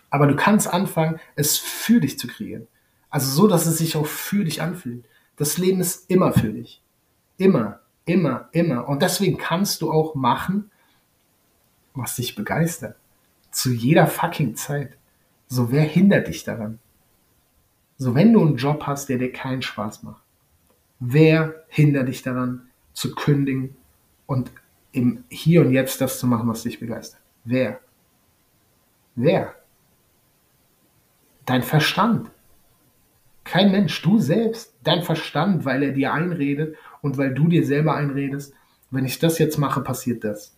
Aber 0.08 0.26
du 0.26 0.34
kannst 0.34 0.66
anfangen, 0.66 1.20
es 1.36 1.58
für 1.58 2.00
dich 2.00 2.18
zu 2.18 2.26
kreieren. 2.26 2.68
Also 3.10 3.30
so, 3.30 3.48
dass 3.48 3.66
es 3.66 3.76
sich 3.76 3.96
auch 3.96 4.06
für 4.06 4.46
dich 4.46 4.62
anfühlt. 4.62 5.04
Das 5.36 5.58
Leben 5.58 5.82
ist 5.82 6.08
immer 6.08 6.32
für 6.32 6.54
dich. 6.54 6.80
Immer, 7.36 7.80
immer, 8.06 8.48
immer. 8.52 8.88
Und 8.88 9.02
deswegen 9.02 9.36
kannst 9.36 9.82
du 9.82 9.92
auch 9.92 10.14
machen, 10.14 10.70
was 11.92 12.16
dich 12.16 12.34
begeistert. 12.34 12.96
Zu 13.50 13.74
jeder 13.74 14.06
fucking 14.06 14.56
Zeit. 14.56 14.96
So, 15.48 15.70
wer 15.70 15.82
hindert 15.82 16.28
dich 16.28 16.44
daran? 16.44 16.78
So, 18.04 18.14
wenn 18.14 18.34
du 18.34 18.42
einen 18.42 18.56
Job 18.56 18.86
hast, 18.86 19.08
der 19.08 19.16
dir 19.16 19.32
keinen 19.32 19.62
Spaß 19.62 20.02
macht, 20.02 20.22
wer 21.00 21.64
hindert 21.68 22.08
dich 22.08 22.20
daran, 22.20 22.68
zu 22.92 23.14
kündigen 23.14 23.76
und 24.26 24.50
im 24.92 25.24
Hier 25.30 25.62
und 25.62 25.72
Jetzt 25.72 26.02
das 26.02 26.18
zu 26.18 26.26
machen, 26.26 26.46
was 26.46 26.64
dich 26.64 26.78
begeistert? 26.78 27.22
Wer? 27.44 27.80
Wer? 29.14 29.54
Dein 31.46 31.62
Verstand. 31.62 32.30
Kein 33.42 33.72
Mensch, 33.72 34.02
du 34.02 34.18
selbst, 34.18 34.74
dein 34.82 35.02
Verstand, 35.02 35.64
weil 35.64 35.82
er 35.82 35.92
dir 35.92 36.12
einredet 36.12 36.76
und 37.00 37.16
weil 37.16 37.32
du 37.32 37.48
dir 37.48 37.64
selber 37.64 37.94
einredest, 37.94 38.52
wenn 38.90 39.06
ich 39.06 39.18
das 39.18 39.38
jetzt 39.38 39.56
mache, 39.56 39.80
passiert 39.80 40.24
das. 40.24 40.54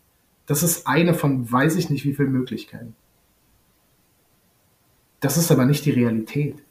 Das 0.46 0.64
ist 0.64 0.88
eine 0.88 1.14
von 1.14 1.48
weiß 1.48 1.76
ich 1.76 1.90
nicht 1.90 2.04
wie 2.04 2.14
viele 2.14 2.28
Möglichkeiten. 2.28 2.96
Das 5.20 5.36
ist 5.36 5.52
aber 5.52 5.64
nicht 5.64 5.84
die 5.84 5.92
Realität. 5.92 6.65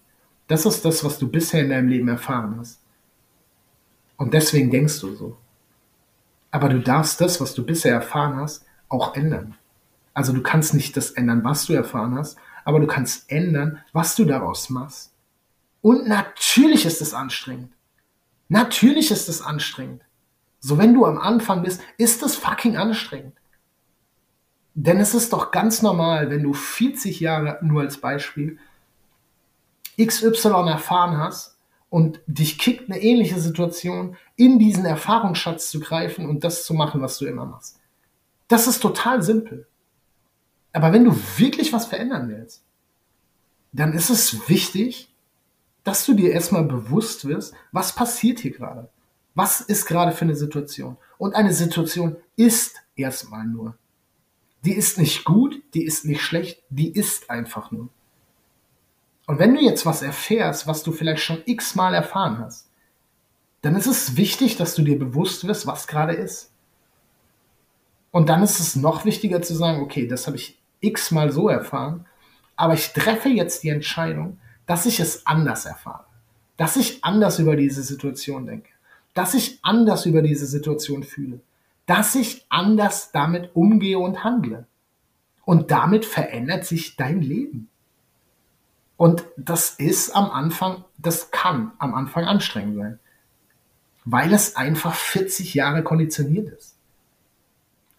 Das 0.48 0.66
ist 0.66 0.86
das, 0.86 1.04
was 1.04 1.18
du 1.18 1.30
bisher 1.30 1.62
in 1.62 1.70
deinem 1.70 1.88
Leben 1.88 2.08
erfahren 2.08 2.56
hast. 2.60 2.80
Und 4.18 4.34
deswegen 4.34 4.72
denkst 4.72 5.00
du 5.00 5.16
so. 5.16 5.38
Aber 6.52 6.70
du 6.70 6.80
darfst 6.80 7.20
das, 7.20 7.42
was 7.42 7.54
du 7.54 7.66
bisher 7.66 7.94
erfahren 7.94 8.38
hast, 8.38 8.66
auch 8.88 9.16
ändern. 9.16 9.56
Also 10.14 10.32
du 10.32 10.42
kannst 10.42 10.74
nicht 10.74 10.96
das 10.96 11.12
ändern, 11.12 11.44
was 11.44 11.66
du 11.66 11.74
erfahren 11.74 12.16
hast, 12.16 12.38
aber 12.64 12.80
du 12.80 12.88
kannst 12.88 13.30
ändern, 13.30 13.80
was 13.92 14.16
du 14.16 14.24
daraus 14.24 14.70
machst. 14.70 15.12
Und 15.82 16.08
natürlich 16.08 16.86
ist 16.86 17.02
es 17.02 17.14
anstrengend. 17.14 17.74
Natürlich 18.48 19.12
ist 19.12 19.28
es 19.28 19.42
anstrengend. 19.42 20.02
So 20.60 20.78
wenn 20.78 20.94
du 20.94 21.06
am 21.06 21.18
Anfang 21.18 21.64
bist, 21.64 21.82
ist 21.98 22.24
es 22.24 22.36
fucking 22.36 22.78
anstrengend. 22.78 23.36
Denn 24.74 25.00
es 25.00 25.14
ist 25.14 25.32
doch 25.34 25.52
ganz 25.52 25.82
normal, 25.82 26.30
wenn 26.30 26.44
du 26.44 26.54
40 26.54 27.20
Jahre, 27.20 27.60
nur 27.62 27.82
als 27.82 27.98
Beispiel, 27.98 28.58
XY 29.98 30.68
erfahren 30.68 31.18
hast 31.18 31.58
und 31.90 32.20
dich 32.28 32.58
kickt 32.58 32.90
eine 32.90 33.02
ähnliche 33.02 33.40
Situation, 33.40 34.18
in 34.36 34.60
diesen 34.60 34.86
Erfahrungsschatz 34.86 35.70
zu 35.70 35.80
greifen 35.80 36.28
und 36.28 36.44
das 36.44 36.66
zu 36.66 36.74
machen, 36.74 37.02
was 37.02 37.18
du 37.18 37.26
immer 37.26 37.46
machst. 37.46 37.80
Das 38.48 38.68
ist 38.68 38.80
total 38.80 39.24
simpel. 39.24 39.68
Aber 40.74 40.92
wenn 40.92 41.06
du 41.06 41.16
wirklich 41.38 41.72
was 41.72 41.86
verändern 41.86 42.28
willst, 42.30 42.64
dann 43.72 43.94
ist 43.94 44.10
es 44.10 44.50
wichtig, 44.50 45.14
dass 45.84 46.06
du 46.06 46.14
dir 46.14 46.32
erstmal 46.32 46.64
bewusst 46.64 47.26
wirst, 47.26 47.54
was 47.72 47.96
passiert 47.96 48.40
hier 48.40 48.52
gerade. 48.52 48.90
Was 49.36 49.62
ist 49.62 49.86
gerade 49.86 50.12
für 50.12 50.26
eine 50.26 50.36
Situation? 50.36 50.98
Und 51.18 51.36
eine 51.36 51.54
Situation 51.54 52.18
ist 52.36 52.76
erstmal 52.96 53.46
nur. 53.46 53.78
Die 54.64 54.74
ist 54.74 54.98
nicht 54.98 55.26
gut, 55.26 55.62
die 55.74 55.86
ist 55.86 56.06
nicht 56.06 56.22
schlecht, 56.22 56.64
die 56.70 56.92
ist 56.92 57.30
einfach 57.30 57.72
nur. 57.72 57.90
Und 59.28 59.40
wenn 59.40 59.56
du 59.56 59.62
jetzt 59.62 59.86
was 59.86 60.02
erfährst, 60.02 60.68
was 60.68 60.84
du 60.84 60.92
vielleicht 60.92 61.24
schon 61.24 61.42
x-mal 61.46 61.94
erfahren 61.94 62.40
hast, 62.40 62.70
dann 63.62 63.76
ist 63.76 63.88
es 63.88 64.16
wichtig, 64.18 64.58
dass 64.58 64.76
du 64.76 64.84
dir 64.84 65.00
bewusst 65.00 65.48
wirst, 65.48 65.66
was 65.66 65.88
gerade 65.88 66.14
ist. 66.14 66.52
Und 68.12 68.30
dann 68.30 68.44
ist 68.44 68.60
es 68.60 68.76
noch 68.76 69.06
wichtiger 69.06 69.42
zu 69.42 69.56
sagen, 69.56 69.82
okay, 69.82 70.08
das 70.08 70.28
habe 70.28 70.38
ich 70.38 70.60
x-mal 70.80 71.32
so 71.32 71.50
erfahren, 71.50 72.06
aber 72.56 72.76
ich 72.76 72.94
treffe 72.94 73.30
jetzt 73.30 73.64
die 73.64 73.70
Entscheidung, 73.70 74.38
dass 74.66 74.86
ich 74.86 75.00
es 75.00 75.26
anders 75.26 75.66
erfahre, 75.66 76.06
dass 76.58 76.76
ich 76.76 77.04
anders 77.04 77.40
über 77.40 77.56
diese 77.56 77.84
Situation 77.84 78.46
denke, 78.46 78.70
dass 79.14 79.34
ich 79.34 79.60
anders 79.64 80.06
über 80.06 80.22
diese 80.22 80.46
Situation 80.46 81.04
fühle, 81.04 81.42
dass 81.86 82.16
ich 82.16 82.46
anders 82.50 83.12
damit 83.12 83.56
umgehe 83.56 84.00
und 84.00 84.24
handle. 84.24 84.66
Und 85.44 85.70
damit 85.70 86.06
verändert 86.06 86.66
sich 86.66 86.96
dein 86.96 87.22
Leben. 87.22 87.70
Und 88.98 89.26
das 89.38 89.72
ist 89.72 90.16
am 90.16 90.32
Anfang, 90.32 90.86
das 90.98 91.32
kann 91.32 91.74
am 91.80 91.94
Anfang 91.94 92.26
anstrengend 92.26 92.78
sein, 92.78 93.00
weil 94.06 94.34
es 94.34 94.56
einfach 94.56 94.94
40 94.94 95.54
Jahre 95.54 95.84
konditioniert 95.84 96.50
ist. 96.50 96.78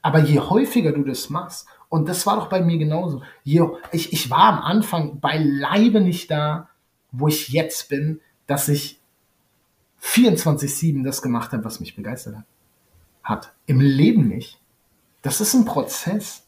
Aber 0.01 0.21
je 0.21 0.39
häufiger 0.39 0.93
du 0.93 1.03
das 1.03 1.31
machst 1.31 1.67
und 1.89 2.09
das 2.09 2.27
war 2.27 2.37
doch 2.37 2.49
bei 2.49 2.61
mir 2.61 2.79
genauso. 2.79 3.23
Ich, 3.45 4.13
ich 4.13 4.31
war 4.31 4.53
am 4.53 4.59
Anfang 4.61 5.21
beileibe 5.21 6.01
nicht 6.01 6.31
da, 6.31 6.69
wo 7.13 7.29
ich 7.29 7.49
jetzt 7.49 7.89
bin, 7.89 8.21
dass 8.47 8.69
ich 8.69 9.01
24-7 10.03 11.05
das 11.05 11.23
gemacht 11.23 11.53
habe, 11.53 11.65
was 11.65 11.81
mich 11.81 11.97
begeistert 11.97 12.37
hat. 12.37 12.45
hat. 13.23 13.53
Im 13.67 13.81
Leben 13.81 14.29
nicht. 14.29 14.61
Das 15.23 15.41
ist 15.41 15.55
ein 15.55 15.65
Prozess. 15.65 16.45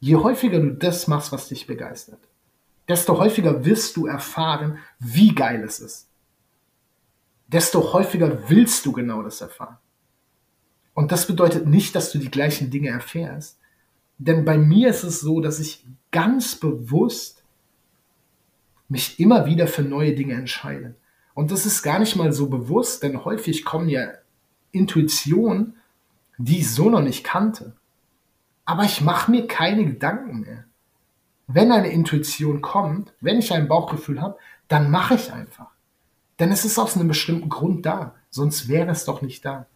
Je 0.00 0.16
häufiger 0.16 0.58
du 0.58 0.70
das 0.72 1.06
machst, 1.06 1.30
was 1.30 1.48
dich 1.48 1.66
begeistert, 1.66 2.20
desto 2.90 3.18
häufiger 3.18 3.64
wirst 3.64 3.96
du 3.96 4.06
erfahren, 4.06 4.78
wie 4.98 5.32
geil 5.32 5.62
es 5.64 5.78
ist. 5.78 6.08
Desto 7.46 7.92
häufiger 7.92 8.50
willst 8.50 8.84
du 8.84 8.92
genau 8.92 9.22
das 9.22 9.40
erfahren. 9.40 9.78
Und 10.92 11.12
das 11.12 11.26
bedeutet 11.26 11.66
nicht, 11.66 11.94
dass 11.94 12.10
du 12.10 12.18
die 12.18 12.30
gleichen 12.30 12.70
Dinge 12.70 12.88
erfährst, 12.88 13.58
denn 14.18 14.44
bei 14.44 14.58
mir 14.58 14.90
ist 14.90 15.04
es 15.04 15.20
so, 15.20 15.40
dass 15.40 15.60
ich 15.60 15.86
ganz 16.10 16.56
bewusst 16.56 17.44
mich 18.88 19.20
immer 19.20 19.46
wieder 19.46 19.68
für 19.68 19.82
neue 19.82 20.14
Dinge 20.14 20.34
entscheide. 20.34 20.96
Und 21.32 21.52
das 21.52 21.64
ist 21.64 21.82
gar 21.82 22.00
nicht 22.00 22.16
mal 22.16 22.32
so 22.32 22.48
bewusst, 22.48 23.04
denn 23.04 23.24
häufig 23.24 23.64
kommen 23.64 23.88
ja 23.88 24.08
Intuitionen, 24.72 25.74
die 26.38 26.58
ich 26.58 26.70
so 26.70 26.90
noch 26.90 27.02
nicht 27.02 27.22
kannte. 27.22 27.76
Aber 28.64 28.82
ich 28.82 29.00
mache 29.00 29.30
mir 29.30 29.46
keine 29.46 29.84
Gedanken 29.84 30.40
mehr. 30.40 30.64
Wenn 31.52 31.72
eine 31.72 31.90
Intuition 31.90 32.60
kommt, 32.60 33.12
wenn 33.20 33.38
ich 33.38 33.52
ein 33.52 33.68
Bauchgefühl 33.68 34.20
habe, 34.20 34.38
dann 34.68 34.90
mache 34.90 35.14
ich 35.14 35.32
einfach. 35.32 35.70
Denn 36.38 36.52
es 36.52 36.64
ist 36.64 36.78
aus 36.78 36.96
einem 36.96 37.08
bestimmten 37.08 37.48
Grund 37.48 37.84
da. 37.84 38.14
Sonst 38.30 38.68
wäre 38.68 38.90
es 38.90 39.04
doch 39.04 39.22
nicht 39.22 39.44
da. 39.44 39.66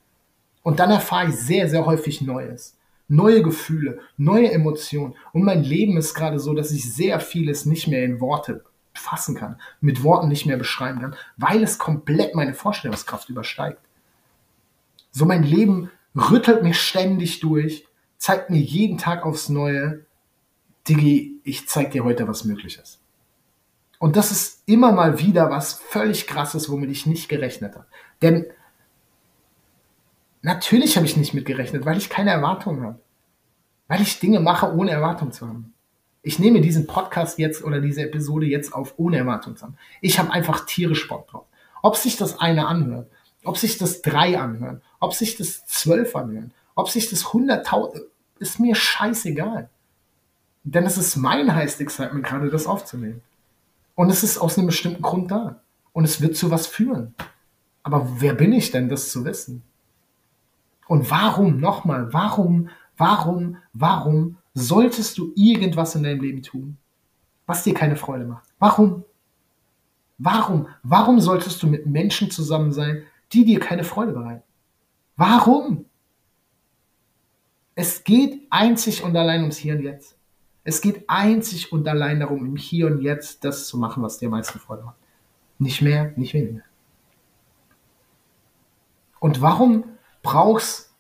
Und 0.63 0.79
dann 0.79 0.91
erfahre 0.91 1.29
ich 1.29 1.37
sehr, 1.37 1.69
sehr 1.69 1.85
häufig 1.85 2.23
Neues 2.23 2.77
neue 3.09 3.43
Gefühle, 3.43 4.01
neue 4.17 4.51
Emotionen. 4.51 5.15
Und 5.33 5.43
mein 5.43 5.63
Leben 5.63 5.97
ist 5.97 6.15
gerade 6.15 6.39
so, 6.39 6.55
dass 6.55 6.71
ich 6.71 6.93
sehr 6.93 7.21
vieles 7.21 7.67
nicht 7.67 7.87
mehr 7.87 8.05
in 8.05 8.21
Worte 8.21 8.65
fassen 8.95 9.35
kann, 9.35 9.61
mit 9.81 10.03
Worten 10.05 10.29
nicht 10.29 10.47
mehr 10.47 10.57
beschreiben 10.57 11.01
kann, 11.01 11.17
weil 11.37 11.63
es 11.63 11.79
komplett 11.79 12.35
meine 12.35 12.55
Vorstellungskraft 12.55 13.29
übersteigt. 13.29 13.81
So 15.11 15.27
mein 15.27 15.43
Leben 15.43 15.91
rüttelt 16.15 16.63
mich 16.63 16.81
ständig 16.81 17.41
durch, 17.41 17.87
zeigt 18.19 18.51
mir 18.51 18.61
jeden 18.61 18.99
Tag 18.99 19.25
aufs 19.27 19.49
Neue, 19.49 20.07
Digi, 20.89 21.41
ich 21.45 21.69
zeig 21.69 21.93
dir 21.93 22.05
heute, 22.05 22.29
was 22.29 22.45
möglich 22.45 22.79
ist. 22.79 23.01
Und 23.99 24.17
das 24.17 24.31
ist 24.31 24.63
immer 24.67 24.93
mal 24.93 25.19
wieder 25.19 25.51
was 25.51 25.75
völlig 25.75 26.27
krasses, 26.27 26.69
womit 26.69 26.91
ich 26.91 27.07
nicht 27.07 27.29
gerechnet 27.29 27.75
habe. 27.75 27.87
Denn 28.21 28.47
Natürlich 30.45 30.97
habe 30.97 31.07
ich 31.07 31.17
nicht 31.17 31.33
mitgerechnet, 31.33 31.87
weil 31.87 31.97
ich 31.97 32.11
keine 32.11 32.31
Erwartungen 32.31 32.83
habe. 32.83 33.01
Weil 33.89 34.03
ich 34.03 34.21
Dinge 34.21 34.41
mache, 34.41 34.75
ohne 34.75 34.91
Erwartung 34.91 35.33
zu 35.33 35.49
haben. 35.49 35.73
Ich 36.21 36.39
nehme 36.39 36.61
diesen 36.61 36.87
Podcast 36.87 37.39
jetzt 37.39 37.65
oder 37.65 37.81
diese 37.81 38.03
Episode 38.03 38.45
jetzt 38.45 38.75
auf, 38.75 38.93
ohne 38.99 39.17
Erwartung 39.17 39.57
zu 39.57 39.65
haben. 39.65 39.79
Ich 40.03 40.19
habe 40.19 40.31
einfach 40.31 40.67
tierisch 40.67 41.09
Bock 41.09 41.29
drauf. 41.29 41.47
Ob 41.83 41.97
sich 41.97 42.19
das 42.19 42.41
eine 42.41 42.67
anhört, 42.67 43.11
ob 43.43 43.57
sich 43.57 43.79
das 43.79 44.03
drei 44.03 44.39
anhören, 44.39 44.83
ob 45.01 45.15
sich 45.15 45.39
das 45.39 45.65
zwölf 45.65 46.15
anhören, 46.15 46.53
ob 46.75 46.91
sich 46.91 47.09
das 47.09 47.33
hunderttausend, 47.33 48.05
ist 48.39 48.61
mir 48.61 48.75
scheißegal. 48.75 49.71
Denn 50.65 50.85
es 50.85 50.97
ist 50.97 51.17
mein 51.17 51.55
Highest 51.55 51.81
Excitement 51.81 52.25
gerade, 52.25 52.51
das 52.51 52.67
aufzunehmen. 52.67 53.21
Und 53.95 54.11
es 54.11 54.25
ist 54.25 54.39
aus 54.39 54.57
einem 54.57 54.67
bestimmten 54.67 55.03
Grund 55.03 55.31
da. 55.31 55.61
Und 55.93 56.05
es 56.05 56.21
wird 56.21 56.37
zu 56.37 56.51
was 56.51 56.67
führen. 56.67 57.15
Aber 57.83 58.21
wer 58.21 58.35
bin 58.35 58.53
ich 58.53 58.71
denn, 58.71 58.89
das 58.89 59.11
zu 59.11 59.25
wissen? 59.25 59.63
Und 60.89 61.11
warum, 61.11 61.61
nochmal, 61.61 62.13
warum, 62.13 62.71
warum, 62.97 63.59
warum 63.73 64.39
solltest 64.55 65.19
du 65.19 65.33
irgendwas 65.37 65.95
in 65.95 66.03
deinem 66.03 66.23
Leben 66.23 66.43
tun, 66.43 66.79
was 67.47 67.63
dir 67.63 67.75
keine 67.75 67.97
Freude 67.97 68.25
macht? 68.25 68.49
Warum? 68.59 69.05
Warum? 70.19 70.69
Warum 70.83 71.21
solltest 71.21 71.63
du 71.63 71.67
mit 71.67 71.87
Menschen 71.87 72.31
zusammen 72.31 72.73
sein, 72.73 73.05
die 73.33 73.45
dir 73.45 73.61
keine 73.61 73.85
Freude 73.85 74.13
bereiten? 74.13 74.43
Warum? 75.17 75.85
Es 77.75 78.05
geht 78.05 78.47
einzig 78.51 79.03
und 79.03 79.17
allein 79.17 79.41
ums 79.41 79.57
Hier 79.57 79.75
und 79.75 79.83
Jetzt. 79.83 80.17
Es 80.65 80.81
geht 80.81 81.05
einzig 81.09 81.73
und 81.73 81.87
allein 81.87 82.21
darum, 82.21 82.47
im 82.47 82.57
Hier 82.57 82.87
und 82.87 83.03
Jetzt 83.03 83.45
das 83.45 83.67
zu 83.67 83.77
machen, 83.77 84.03
was 84.03 84.19
dir 84.19 84.27
am 84.27 84.33
meisten 84.33 84.59
Freude 84.59 84.83
macht. 84.83 84.97
Nicht 85.59 85.83
mehr, 85.83 86.13
nicht 86.17 86.33
weniger. 86.33 86.63
Und 89.21 89.41
warum 89.41 89.85
brauchst, 90.23 90.95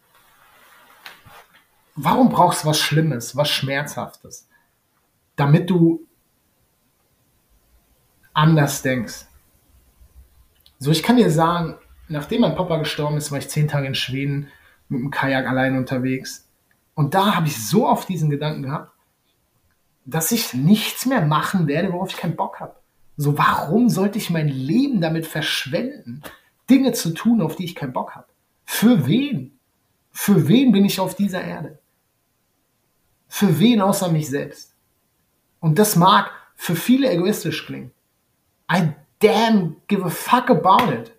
warum 1.94 2.28
brauchst 2.28 2.64
du 2.64 2.68
was 2.68 2.78
Schlimmes, 2.78 3.36
was 3.36 3.50
Schmerzhaftes, 3.50 4.48
damit 5.36 5.70
du 5.70 6.06
anders 8.34 8.82
denkst? 8.82 9.26
So, 10.78 10.90
ich 10.90 11.02
kann 11.02 11.16
dir 11.16 11.30
sagen, 11.30 11.78
nachdem 12.08 12.42
mein 12.42 12.54
Papa 12.54 12.76
gestorben 12.76 13.16
ist, 13.16 13.30
war 13.30 13.38
ich 13.38 13.48
zehn 13.48 13.68
Tage 13.68 13.86
in 13.86 13.94
Schweden 13.94 14.48
mit 14.88 15.00
dem 15.00 15.10
Kajak 15.10 15.46
allein 15.46 15.76
unterwegs. 15.76 16.48
Und 16.94 17.14
da 17.14 17.34
habe 17.34 17.46
ich 17.46 17.66
so 17.66 17.88
oft 17.88 18.08
diesen 18.08 18.30
Gedanken 18.30 18.62
gehabt, 18.62 18.93
dass 20.04 20.32
ich 20.32 20.54
nichts 20.54 21.06
mehr 21.06 21.24
machen 21.24 21.66
werde, 21.66 21.92
worauf 21.92 22.10
ich 22.10 22.16
keinen 22.16 22.36
Bock 22.36 22.60
habe. 22.60 22.76
So, 23.16 23.38
warum 23.38 23.88
sollte 23.88 24.18
ich 24.18 24.30
mein 24.30 24.48
Leben 24.48 25.00
damit 25.00 25.26
verschwenden, 25.26 26.22
Dinge 26.68 26.92
zu 26.92 27.10
tun, 27.10 27.40
auf 27.40 27.56
die 27.56 27.64
ich 27.64 27.74
keinen 27.74 27.92
Bock 27.92 28.14
habe? 28.14 28.26
Für 28.64 29.06
wen? 29.06 29.58
Für 30.10 30.48
wen 30.48 30.72
bin 30.72 30.84
ich 30.84 31.00
auf 31.00 31.14
dieser 31.14 31.42
Erde? 31.42 31.78
Für 33.28 33.58
wen 33.58 33.80
außer 33.80 34.10
mich 34.10 34.28
selbst? 34.28 34.74
Und 35.60 35.78
das 35.78 35.96
mag 35.96 36.30
für 36.54 36.76
viele 36.76 37.10
egoistisch 37.10 37.66
klingen. 37.66 37.92
I 38.70 38.92
damn 39.20 39.76
give 39.86 40.04
a 40.04 40.10
fuck 40.10 40.50
about 40.50 40.92
it. 40.92 41.12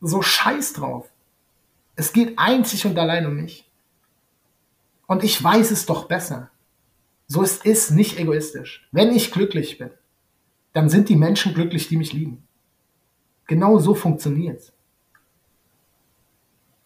So 0.00 0.22
scheiß 0.22 0.74
drauf. 0.74 1.08
Es 1.96 2.12
geht 2.12 2.38
einzig 2.38 2.86
und 2.86 2.98
allein 2.98 3.26
um 3.26 3.34
mich. 3.34 3.68
Und 5.06 5.24
ich 5.24 5.42
weiß 5.42 5.70
es 5.70 5.86
doch 5.86 6.06
besser. 6.06 6.50
So 7.28 7.42
es 7.42 7.58
ist 7.58 7.90
nicht 7.90 8.18
egoistisch. 8.18 8.88
Wenn 8.90 9.14
ich 9.14 9.30
glücklich 9.30 9.78
bin, 9.78 9.90
dann 10.72 10.88
sind 10.88 11.08
die 11.08 11.16
Menschen 11.16 11.54
glücklich, 11.54 11.88
die 11.88 11.96
mich 11.96 12.12
lieben. 12.12 12.42
Genau 13.46 13.78
so 13.78 13.94
funktioniert's. 13.94 14.72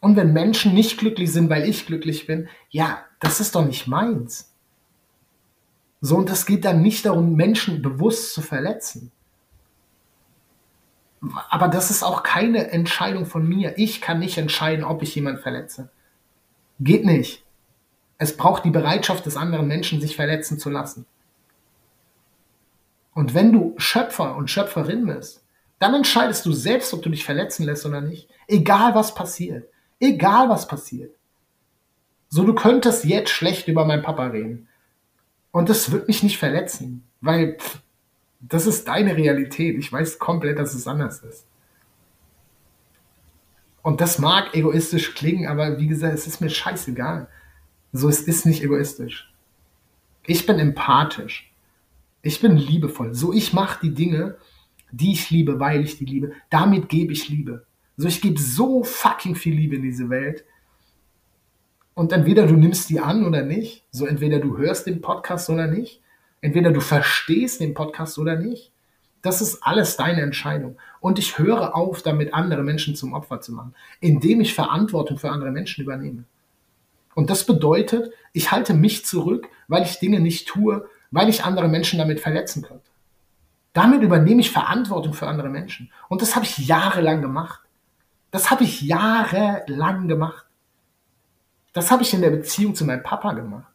Und 0.00 0.16
wenn 0.16 0.32
Menschen 0.32 0.74
nicht 0.74 0.98
glücklich 0.98 1.32
sind, 1.32 1.48
weil 1.48 1.68
ich 1.68 1.86
glücklich 1.86 2.26
bin, 2.26 2.48
ja, 2.70 3.04
das 3.20 3.40
ist 3.40 3.54
doch 3.54 3.64
nicht 3.64 3.86
meins. 3.86 4.52
So, 6.00 6.16
und 6.16 6.28
es 6.28 6.44
geht 6.44 6.64
dann 6.64 6.82
nicht 6.82 7.06
darum, 7.06 7.36
Menschen 7.36 7.80
bewusst 7.80 8.34
zu 8.34 8.42
verletzen. 8.42 9.12
Aber 11.50 11.68
das 11.68 11.92
ist 11.92 12.02
auch 12.02 12.24
keine 12.24 12.72
Entscheidung 12.72 13.26
von 13.26 13.48
mir. 13.48 13.78
Ich 13.78 14.00
kann 14.00 14.18
nicht 14.18 14.38
entscheiden, 14.38 14.84
ob 14.84 15.02
ich 15.02 15.14
jemanden 15.14 15.40
verletze. 15.40 15.90
Geht 16.80 17.04
nicht. 17.04 17.41
Es 18.22 18.36
braucht 18.36 18.64
die 18.64 18.70
Bereitschaft 18.70 19.26
des 19.26 19.36
anderen 19.36 19.66
Menschen, 19.66 20.00
sich 20.00 20.14
verletzen 20.14 20.56
zu 20.56 20.70
lassen. 20.70 21.06
Und 23.14 23.34
wenn 23.34 23.52
du 23.52 23.74
Schöpfer 23.78 24.36
und 24.36 24.48
Schöpferin 24.48 25.06
bist, 25.06 25.44
dann 25.80 25.92
entscheidest 25.92 26.46
du 26.46 26.52
selbst, 26.52 26.94
ob 26.94 27.02
du 27.02 27.10
dich 27.10 27.24
verletzen 27.24 27.64
lässt 27.64 27.84
oder 27.84 28.00
nicht. 28.00 28.28
Egal 28.46 28.94
was 28.94 29.16
passiert. 29.16 29.68
Egal 29.98 30.48
was 30.48 30.68
passiert. 30.68 31.12
So, 32.28 32.44
du 32.44 32.54
könntest 32.54 33.04
jetzt 33.04 33.30
schlecht 33.30 33.66
über 33.66 33.84
meinen 33.84 34.04
Papa 34.04 34.26
reden. 34.26 34.68
Und 35.50 35.68
das 35.68 35.90
wird 35.90 36.06
mich 36.06 36.22
nicht 36.22 36.38
verletzen, 36.38 37.02
weil 37.20 37.58
pff, 37.58 37.80
das 38.38 38.68
ist 38.68 38.86
deine 38.86 39.16
Realität. 39.16 39.76
Ich 39.76 39.92
weiß 39.92 40.20
komplett, 40.20 40.60
dass 40.60 40.74
es 40.74 40.86
anders 40.86 41.24
ist. 41.24 41.44
Und 43.82 44.00
das 44.00 44.20
mag 44.20 44.54
egoistisch 44.54 45.12
klingen, 45.14 45.48
aber 45.48 45.78
wie 45.78 45.88
gesagt, 45.88 46.14
es 46.14 46.28
ist 46.28 46.40
mir 46.40 46.50
scheißegal. 46.50 47.26
So, 47.92 48.08
es 48.08 48.22
ist 48.22 48.46
nicht 48.46 48.62
egoistisch. 48.62 49.30
Ich 50.26 50.46
bin 50.46 50.58
empathisch. 50.58 51.52
Ich 52.22 52.40
bin 52.40 52.56
liebevoll. 52.56 53.14
So, 53.14 53.32
ich 53.32 53.52
mache 53.52 53.80
die 53.82 53.94
Dinge, 53.94 54.36
die 54.90 55.12
ich 55.12 55.30
liebe, 55.30 55.60
weil 55.60 55.84
ich 55.84 55.98
die 55.98 56.04
liebe. 56.04 56.32
Damit 56.50 56.88
gebe 56.88 57.12
ich 57.12 57.28
Liebe. 57.28 57.66
So, 57.96 58.08
ich 58.08 58.20
gebe 58.20 58.40
so 58.40 58.84
fucking 58.84 59.34
viel 59.34 59.54
Liebe 59.54 59.76
in 59.76 59.82
diese 59.82 60.08
Welt. 60.08 60.44
Und 61.94 62.12
entweder 62.12 62.46
du 62.46 62.54
nimmst 62.54 62.88
die 62.88 63.00
an 63.00 63.26
oder 63.26 63.42
nicht. 63.42 63.84
So, 63.90 64.06
entweder 64.06 64.38
du 64.38 64.56
hörst 64.56 64.86
den 64.86 65.00
Podcast 65.00 65.50
oder 65.50 65.66
nicht. 65.66 66.00
Entweder 66.40 66.70
du 66.70 66.80
verstehst 66.80 67.60
den 67.60 67.74
Podcast 67.74 68.18
oder 68.18 68.36
nicht. 68.36 68.72
Das 69.20 69.40
ist 69.40 69.62
alles 69.62 69.96
deine 69.96 70.22
Entscheidung. 70.22 70.76
Und 71.00 71.18
ich 71.18 71.38
höre 71.38 71.76
auf, 71.76 72.02
damit 72.02 72.34
andere 72.34 72.62
Menschen 72.62 72.96
zum 72.96 73.12
Opfer 73.12 73.40
zu 73.40 73.52
machen, 73.52 73.74
indem 74.00 74.40
ich 74.40 74.54
Verantwortung 74.54 75.18
für 75.18 75.30
andere 75.30 75.52
Menschen 75.52 75.82
übernehme. 75.82 76.24
Und 77.14 77.30
das 77.30 77.46
bedeutet, 77.46 78.12
ich 78.32 78.52
halte 78.52 78.74
mich 78.74 79.04
zurück, 79.04 79.48
weil 79.68 79.82
ich 79.82 79.98
Dinge 79.98 80.20
nicht 80.20 80.48
tue, 80.48 80.88
weil 81.10 81.28
ich 81.28 81.44
andere 81.44 81.68
Menschen 81.68 81.98
damit 81.98 82.20
verletzen 82.20 82.62
könnte. 82.62 82.90
Damit 83.72 84.02
übernehme 84.02 84.40
ich 84.40 84.50
Verantwortung 84.50 85.14
für 85.14 85.26
andere 85.26 85.48
Menschen. 85.48 85.90
Und 86.08 86.22
das 86.22 86.36
habe 86.36 86.44
ich 86.44 86.58
jahrelang 86.58 87.22
gemacht. 87.22 87.60
Das 88.30 88.50
habe 88.50 88.64
ich 88.64 88.82
jahrelang 88.82 90.08
gemacht. 90.08 90.46
Das 91.72 91.90
habe 91.90 92.02
ich 92.02 92.12
in 92.12 92.20
der 92.20 92.30
Beziehung 92.30 92.74
zu 92.74 92.84
meinem 92.84 93.02
Papa 93.02 93.32
gemacht. 93.32 93.72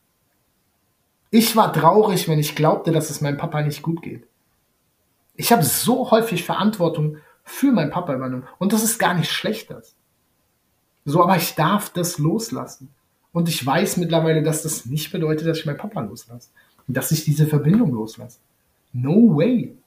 Ich 1.30 1.56
war 1.56 1.74
traurig, 1.74 2.28
wenn 2.28 2.40
ich 2.40 2.56
glaubte, 2.56 2.92
dass 2.92 3.10
es 3.10 3.22
meinem 3.22 3.38
Papa 3.38 3.62
nicht 3.62 3.82
gut 3.82 4.02
geht. 4.02 4.28
Ich 5.36 5.52
habe 5.52 5.64
so 5.64 6.10
häufig 6.10 6.44
Verantwortung 6.44 7.18
für 7.44 7.72
meinen 7.72 7.92
Papa 7.92 8.14
übernommen. 8.14 8.48
Und 8.60 8.74
das 8.74 8.84
ist 8.84 8.98
gar 8.98 9.14
nicht 9.14 9.32
schlecht. 9.32 9.70
Das. 9.72 9.96
So, 11.06 11.24
aber 11.24 11.38
ich 11.38 11.56
darf 11.56 11.90
das 11.90 12.18
loslassen. 12.18 12.94
Und 13.38 13.48
ich 13.48 13.64
weiß 13.64 13.98
mittlerweile, 13.98 14.42
dass 14.42 14.64
das 14.64 14.88
nicht 14.88 15.12
bedeutet, 15.12 15.48
dass 15.48 15.60
ich 15.60 15.66
meinen 15.68 15.78
Papa 15.78 16.02
loslasse. 16.02 16.50
Und 16.88 16.98
dass 16.98 17.12
ich 17.12 17.24
diese 17.24 17.46
Verbindung 17.46 17.92
loslasse. 17.92 18.40
No 18.94 19.38
way. 19.38 19.78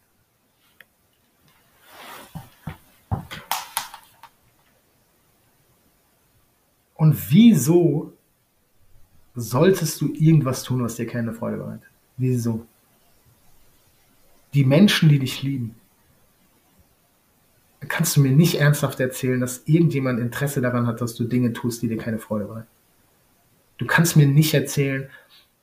Und 6.95 7.33
wieso 7.33 8.13
solltest 9.35 10.01
du 10.01 10.15
irgendwas 10.15 10.63
tun, 10.63 10.85
was 10.85 10.95
dir 10.95 11.09
keine 11.09 11.33
Freude 11.33 11.57
bereitet? 11.57 11.91
Wieso? 12.19 12.65
Die 14.55 14.65
Menschen, 14.65 15.09
die 15.09 15.19
dich 15.19 15.43
lieben, 15.43 15.75
kannst 17.81 18.17
du 18.17 18.21
mir 18.21 18.31
nicht 18.31 18.61
ernsthaft 18.61 19.01
erzählen, 19.01 19.41
dass 19.41 19.63
irgendjemand 19.67 20.21
Interesse 20.21 20.61
daran 20.61 20.87
hat, 20.87 21.01
dass 21.01 21.17
du 21.17 21.25
Dinge 21.25 21.53
tust, 21.53 21.83
die 21.83 21.89
dir 21.89 21.99
keine 21.99 22.21
Freude 22.21 22.45
bereiten. 22.45 22.69
Du 23.81 23.87
kannst 23.87 24.15
mir 24.15 24.27
nicht 24.27 24.53
erzählen, 24.53 25.09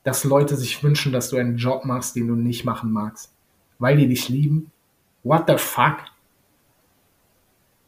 dass 0.04 0.24
Leute 0.24 0.56
sich 0.56 0.84
wünschen, 0.84 1.12
dass 1.12 1.30
du 1.30 1.38
einen 1.38 1.58
Job 1.58 1.86
machst, 1.86 2.16
den 2.16 2.28
du 2.28 2.34
nicht 2.34 2.66
machen 2.66 2.92
magst, 2.92 3.32
weil 3.78 3.96
die 3.96 4.08
dich 4.08 4.28
lieben. 4.28 4.72
What 5.22 5.44
the 5.48 5.58
fuck? 5.60 5.98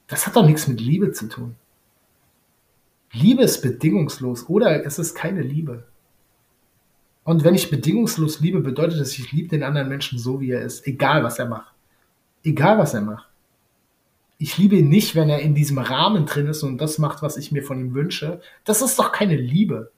Das 0.06 0.28
hat 0.28 0.36
doch 0.36 0.46
nichts 0.46 0.68
mit 0.68 0.82
Liebe 0.82 1.12
zu 1.14 1.30
tun. 1.30 1.56
Liebe 3.12 3.42
ist 3.42 3.62
bedingungslos 3.62 4.48
oder 4.48 4.86
es 4.86 5.00
ist 5.00 5.16
keine 5.16 5.42
Liebe. 5.42 5.88
Und 7.24 7.44
wenn 7.44 7.56
ich 7.56 7.72
bedingungslos 7.72 8.40
liebe, 8.40 8.60
bedeutet 8.60 9.00
das, 9.00 9.18
ich 9.18 9.32
liebe 9.32 9.50
den 9.50 9.64
anderen 9.64 9.90
Menschen 9.90 10.20
so, 10.20 10.42
wie 10.42 10.52
er 10.52 10.62
ist, 10.62 10.86
egal 10.86 11.24
was 11.24 11.40
er 11.40 11.48
macht. 11.48 11.74
Egal 12.44 12.78
was 12.78 12.94
er 12.94 13.02
macht. 13.02 13.28
Ich 14.38 14.60
liebe 14.60 14.76
ihn 14.76 14.90
nicht, 14.90 15.16
wenn 15.16 15.30
er 15.30 15.40
in 15.40 15.56
diesem 15.56 15.80
Rahmen 15.80 16.28
drin 16.28 16.46
ist 16.46 16.62
und 16.62 16.78
das 16.78 17.00
macht, 17.00 17.24
was 17.24 17.36
ich 17.36 17.52
mir 17.52 17.64
von 17.64 17.80
ihm 17.80 17.96
wünsche. 17.96 18.42
Das 18.64 18.84
ist 18.84 19.00
doch 19.00 19.12
keine 19.12 19.36
Liebe. 19.36 19.92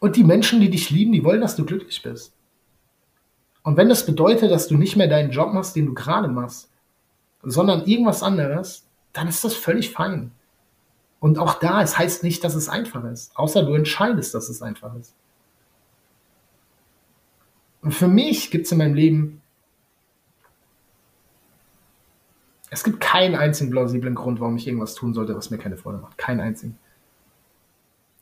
Und 0.00 0.16
die 0.16 0.24
Menschen, 0.24 0.60
die 0.60 0.70
dich 0.70 0.90
lieben, 0.90 1.12
die 1.12 1.24
wollen, 1.24 1.40
dass 1.40 1.56
du 1.56 1.64
glücklich 1.64 2.02
bist. 2.02 2.34
Und 3.62 3.76
wenn 3.76 3.88
das 3.88 4.06
bedeutet, 4.06 4.50
dass 4.50 4.68
du 4.68 4.76
nicht 4.76 4.96
mehr 4.96 5.08
deinen 5.08 5.30
Job 5.30 5.52
machst, 5.52 5.76
den 5.76 5.86
du 5.86 5.94
gerade 5.94 6.28
machst, 6.28 6.70
sondern 7.42 7.86
irgendwas 7.86 8.22
anderes, 8.22 8.86
dann 9.12 9.28
ist 9.28 9.44
das 9.44 9.54
völlig 9.54 9.90
fein. 9.90 10.30
Und 11.20 11.38
auch 11.38 11.54
da, 11.54 11.82
es 11.82 11.98
heißt 11.98 12.22
nicht, 12.22 12.44
dass 12.44 12.54
es 12.54 12.68
einfach 12.68 13.04
ist, 13.04 13.36
außer 13.36 13.64
du 13.64 13.74
entscheidest, 13.74 14.34
dass 14.34 14.48
es 14.48 14.62
einfach 14.62 14.94
ist. 14.94 15.14
Und 17.82 17.92
für 17.92 18.08
mich 18.08 18.50
gibt 18.50 18.66
es 18.66 18.72
in 18.72 18.78
meinem 18.78 18.94
Leben, 18.94 19.42
es 22.70 22.84
gibt 22.84 23.00
keinen 23.00 23.34
einzigen 23.34 23.70
plausiblen 23.70 24.14
Grund, 24.14 24.40
warum 24.40 24.56
ich 24.56 24.66
irgendwas 24.66 24.94
tun 24.94 25.14
sollte, 25.14 25.34
was 25.34 25.50
mir 25.50 25.58
keine 25.58 25.76
Freude 25.76 25.98
macht. 25.98 26.18
Keinen 26.18 26.40
einzigen. 26.40 26.78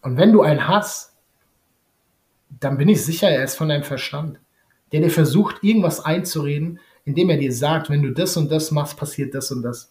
Und 0.03 0.17
wenn 0.17 0.33
du 0.33 0.43
einen 0.43 0.69
hast, 0.69 1.16
dann 2.61 2.79
bin 2.79 2.89
ich 2.89 3.05
sicher, 3.05 3.29
er 3.29 3.45
ist 3.45 3.57
von 3.57 3.69
deinem 3.69 3.83
Verstand, 3.83 4.39
der 4.93 5.01
dir 5.01 5.11
versucht, 5.11 5.63
irgendwas 5.63 6.05
einzureden, 6.05 6.81
indem 7.05 7.31
er 7.31 7.37
dir 7.37 7.53
sagt, 7.53 7.91
wenn 7.91 8.03
du 8.03 8.13
das 8.13 8.37
und 8.37 8.51
das 8.51 8.71
machst, 8.71 8.97
passiert 8.97 9.35
das 9.35 9.51
und 9.51 9.63
das. 9.63 9.91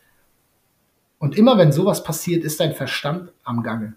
Und 1.19 1.37
immer 1.37 1.57
wenn 1.57 1.71
sowas 1.71 2.03
passiert, 2.03 2.43
ist 2.43 2.59
dein 2.59 2.73
Verstand 2.73 3.31
am 3.43 3.63
Gange. 3.63 3.95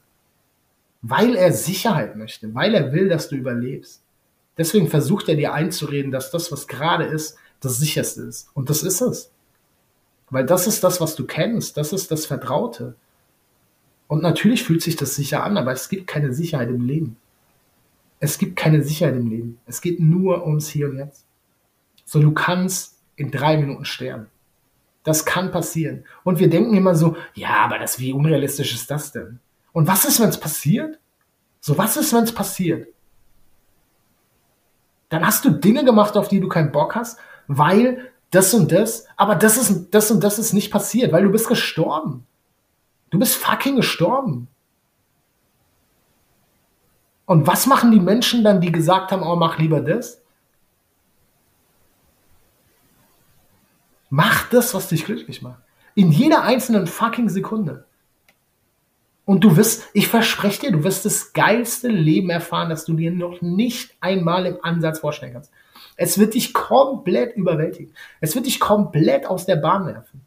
Weil 1.02 1.36
er 1.36 1.52
Sicherheit 1.52 2.16
möchte, 2.16 2.54
weil 2.54 2.74
er 2.74 2.92
will, 2.92 3.08
dass 3.08 3.28
du 3.28 3.36
überlebst. 3.36 4.02
Deswegen 4.56 4.88
versucht 4.88 5.28
er 5.28 5.36
dir 5.36 5.52
einzureden, 5.52 6.10
dass 6.10 6.30
das, 6.30 6.50
was 6.50 6.66
gerade 6.66 7.04
ist, 7.04 7.36
das 7.60 7.78
sicherste 7.78 8.22
ist. 8.22 8.50
Und 8.54 8.70
das 8.70 8.82
ist 8.82 9.00
es. 9.00 9.30
Weil 10.30 10.46
das 10.46 10.66
ist 10.66 10.84
das, 10.84 11.00
was 11.00 11.14
du 11.14 11.26
kennst, 11.26 11.76
das 11.76 11.92
ist 11.92 12.10
das 12.10 12.26
Vertraute. 12.26 12.96
Und 14.08 14.22
natürlich 14.22 14.64
fühlt 14.64 14.82
sich 14.82 14.96
das 14.96 15.14
sicher 15.14 15.44
an, 15.44 15.56
aber 15.56 15.72
es 15.72 15.88
gibt 15.88 16.06
keine 16.06 16.32
Sicherheit 16.32 16.68
im 16.68 16.84
Leben. 16.84 17.16
Es 18.20 18.38
gibt 18.38 18.56
keine 18.56 18.82
Sicherheit 18.82 19.16
im 19.16 19.28
Leben. 19.28 19.60
Es 19.66 19.80
geht 19.80 20.00
nur 20.00 20.46
ums 20.46 20.68
Hier 20.68 20.88
und 20.88 20.98
Jetzt. 20.98 21.26
So, 22.04 22.20
du 22.20 22.32
kannst 22.32 22.98
in 23.16 23.30
drei 23.30 23.58
Minuten 23.58 23.84
sterben. 23.84 24.28
Das 25.04 25.24
kann 25.24 25.50
passieren. 25.50 26.04
Und 26.24 26.38
wir 26.38 26.50
denken 26.50 26.74
immer 26.74 26.94
so, 26.94 27.16
ja, 27.34 27.56
aber 27.64 27.78
das, 27.78 27.98
wie 27.98 28.12
unrealistisch 28.12 28.74
ist 28.74 28.90
das 28.90 29.12
denn? 29.12 29.40
Und 29.72 29.86
was 29.86 30.04
ist, 30.04 30.20
wenn 30.20 30.28
es 30.28 30.40
passiert? 30.40 30.98
So, 31.60 31.78
was 31.78 31.96
ist, 31.96 32.12
wenn 32.12 32.24
es 32.24 32.32
passiert? 32.32 32.88
Dann 35.08 35.26
hast 35.26 35.44
du 35.44 35.50
Dinge 35.50 35.84
gemacht, 35.84 36.16
auf 36.16 36.28
die 36.28 36.40
du 36.40 36.48
keinen 36.48 36.72
Bock 36.72 36.94
hast, 36.94 37.18
weil 37.46 38.10
das 38.30 38.52
und 38.52 38.70
das, 38.72 39.06
aber 39.16 39.34
das 39.34 39.56
ist, 39.56 39.90
das 39.90 40.10
und 40.10 40.22
das 40.22 40.38
ist 40.38 40.52
nicht 40.52 40.70
passiert, 40.70 41.12
weil 41.12 41.24
du 41.24 41.30
bist 41.30 41.48
gestorben. 41.48 42.26
Du 43.10 43.18
bist 43.18 43.36
fucking 43.36 43.76
gestorben. 43.76 44.48
Und 47.28 47.46
was 47.46 47.66
machen 47.66 47.90
die 47.90 48.00
Menschen 48.00 48.42
dann, 48.42 48.62
die 48.62 48.72
gesagt 48.72 49.12
haben, 49.12 49.22
oh, 49.22 49.36
mach 49.36 49.58
lieber 49.58 49.82
das? 49.82 50.22
Mach 54.08 54.48
das, 54.48 54.72
was 54.72 54.88
dich 54.88 55.04
glücklich 55.04 55.42
macht. 55.42 55.60
In 55.94 56.10
jeder 56.10 56.44
einzelnen 56.44 56.86
fucking 56.86 57.28
Sekunde. 57.28 57.84
Und 59.26 59.44
du 59.44 59.58
wirst, 59.58 59.90
ich 59.92 60.08
verspreche 60.08 60.60
dir, 60.62 60.72
du 60.72 60.84
wirst 60.84 61.04
das 61.04 61.34
geilste 61.34 61.88
Leben 61.88 62.30
erfahren, 62.30 62.70
das 62.70 62.86
du 62.86 62.94
dir 62.94 63.12
noch 63.12 63.42
nicht 63.42 63.94
einmal 64.00 64.46
im 64.46 64.64
Ansatz 64.64 65.00
vorstellen 65.00 65.34
kannst. 65.34 65.50
Es 65.96 66.18
wird 66.18 66.32
dich 66.32 66.54
komplett 66.54 67.36
überwältigen. 67.36 67.92
Es 68.22 68.36
wird 68.36 68.46
dich 68.46 68.58
komplett 68.58 69.26
aus 69.26 69.44
der 69.44 69.56
Bahn 69.56 69.86
werfen. 69.86 70.22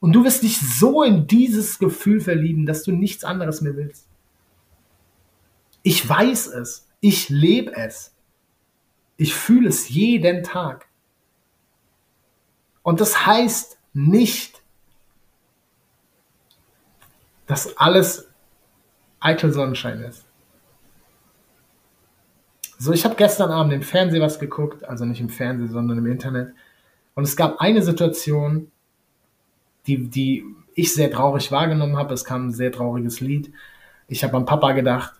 Und 0.00 0.14
du 0.14 0.24
wirst 0.24 0.42
dich 0.42 0.58
so 0.58 1.02
in 1.02 1.26
dieses 1.26 1.78
Gefühl 1.78 2.20
verlieben, 2.20 2.64
dass 2.64 2.84
du 2.84 2.92
nichts 2.92 3.22
anderes 3.22 3.60
mehr 3.60 3.76
willst. 3.76 4.08
Ich 5.88 6.06
weiß 6.06 6.48
es. 6.48 6.86
Ich 7.00 7.30
lebe 7.30 7.74
es. 7.74 8.14
Ich 9.16 9.34
fühle 9.34 9.70
es 9.70 9.88
jeden 9.88 10.42
Tag. 10.42 10.86
Und 12.82 13.00
das 13.00 13.24
heißt 13.24 13.78
nicht, 13.94 14.62
dass 17.46 17.78
alles 17.78 18.28
eitel 19.18 19.50
Sonnenschein 19.50 20.02
ist. 20.02 20.26
So, 22.78 22.92
ich 22.92 23.06
habe 23.06 23.14
gestern 23.14 23.50
Abend 23.50 23.72
im 23.72 23.80
Fernsehen 23.80 24.20
was 24.20 24.38
geguckt, 24.38 24.84
also 24.84 25.06
nicht 25.06 25.22
im 25.22 25.30
Fernsehen, 25.30 25.70
sondern 25.70 25.96
im 25.96 26.06
Internet. 26.06 26.52
Und 27.14 27.24
es 27.24 27.34
gab 27.34 27.62
eine 27.62 27.80
Situation, 27.80 28.70
die, 29.86 30.06
die 30.10 30.44
ich 30.74 30.92
sehr 30.92 31.10
traurig 31.10 31.50
wahrgenommen 31.50 31.96
habe. 31.96 32.12
Es 32.12 32.26
kam 32.26 32.48
ein 32.48 32.52
sehr 32.52 32.72
trauriges 32.72 33.20
Lied. 33.20 33.54
Ich 34.06 34.22
habe 34.22 34.36
an 34.36 34.44
Papa 34.44 34.72
gedacht. 34.72 35.17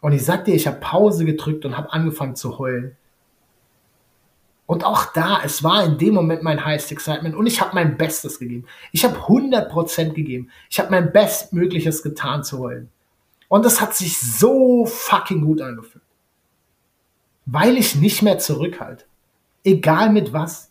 Und 0.00 0.12
ich 0.12 0.24
sag 0.24 0.44
dir, 0.44 0.54
ich 0.54 0.66
habe 0.66 0.78
Pause 0.78 1.24
gedrückt 1.24 1.64
und 1.64 1.76
habe 1.76 1.92
angefangen 1.92 2.36
zu 2.36 2.58
heulen. 2.58 2.96
Und 4.66 4.84
auch 4.84 5.12
da, 5.12 5.40
es 5.42 5.64
war 5.64 5.82
in 5.82 5.96
dem 5.96 6.14
Moment 6.14 6.42
mein 6.42 6.64
Highest 6.64 6.92
Excitement 6.92 7.34
und 7.34 7.46
ich 7.46 7.60
habe 7.60 7.74
mein 7.74 7.96
Bestes 7.96 8.38
gegeben. 8.38 8.66
Ich 8.92 9.02
habe 9.02 9.16
100% 9.16 10.12
gegeben. 10.12 10.50
Ich 10.68 10.78
habe 10.78 10.90
mein 10.90 11.10
Bestmögliches 11.10 12.02
getan 12.02 12.44
zu 12.44 12.58
heulen. 12.58 12.90
Und 13.48 13.64
es 13.64 13.80
hat 13.80 13.94
sich 13.94 14.20
so 14.20 14.84
fucking 14.84 15.40
gut 15.40 15.62
angefühlt. 15.62 16.04
Weil 17.46 17.78
ich 17.78 17.94
nicht 17.94 18.22
mehr 18.22 18.38
zurückhalte. 18.38 19.06
Egal 19.64 20.10
mit 20.10 20.34
was. 20.34 20.70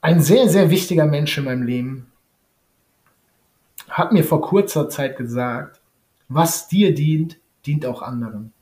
Ein 0.00 0.22
sehr, 0.22 0.48
sehr 0.48 0.70
wichtiger 0.70 1.04
Mensch 1.04 1.36
in 1.36 1.44
meinem 1.44 1.64
Leben 1.64 2.12
hat 3.96 4.12
mir 4.12 4.24
vor 4.24 4.42
kurzer 4.42 4.90
Zeit 4.90 5.16
gesagt, 5.16 5.80
was 6.28 6.68
dir 6.68 6.94
dient, 6.94 7.38
dient 7.64 7.86
auch 7.86 8.02
anderen. 8.02 8.52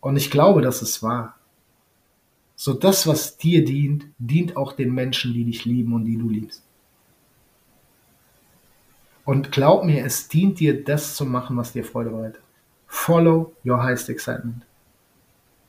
Und 0.00 0.16
ich 0.16 0.32
glaube, 0.32 0.62
das 0.62 0.82
ist 0.82 1.00
wahr. 1.00 1.38
So 2.56 2.72
das, 2.72 3.06
was 3.06 3.36
dir 3.36 3.64
dient, 3.64 4.06
dient 4.18 4.56
auch 4.56 4.72
den 4.72 4.92
Menschen, 4.92 5.32
die 5.32 5.44
dich 5.44 5.64
lieben 5.64 5.92
und 5.94 6.06
die 6.06 6.16
du 6.16 6.28
liebst. 6.28 6.64
Und 9.24 9.52
glaub 9.52 9.84
mir, 9.84 10.04
es 10.04 10.26
dient 10.26 10.58
dir, 10.58 10.82
das 10.82 11.14
zu 11.14 11.24
machen, 11.24 11.56
was 11.56 11.72
dir 11.72 11.84
Freude 11.84 12.10
bereitet. 12.10 12.42
Follow 12.88 13.52
your 13.64 13.80
highest 13.80 14.08
excitement. 14.08 14.66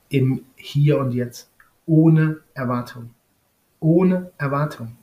Im 0.09 0.45
Hier 0.55 0.97
und 0.97 1.11
Jetzt. 1.11 1.51
Ohne 1.85 2.39
Erwartung. 2.55 3.11
Ohne 3.79 4.31
Erwartung. 4.39 4.97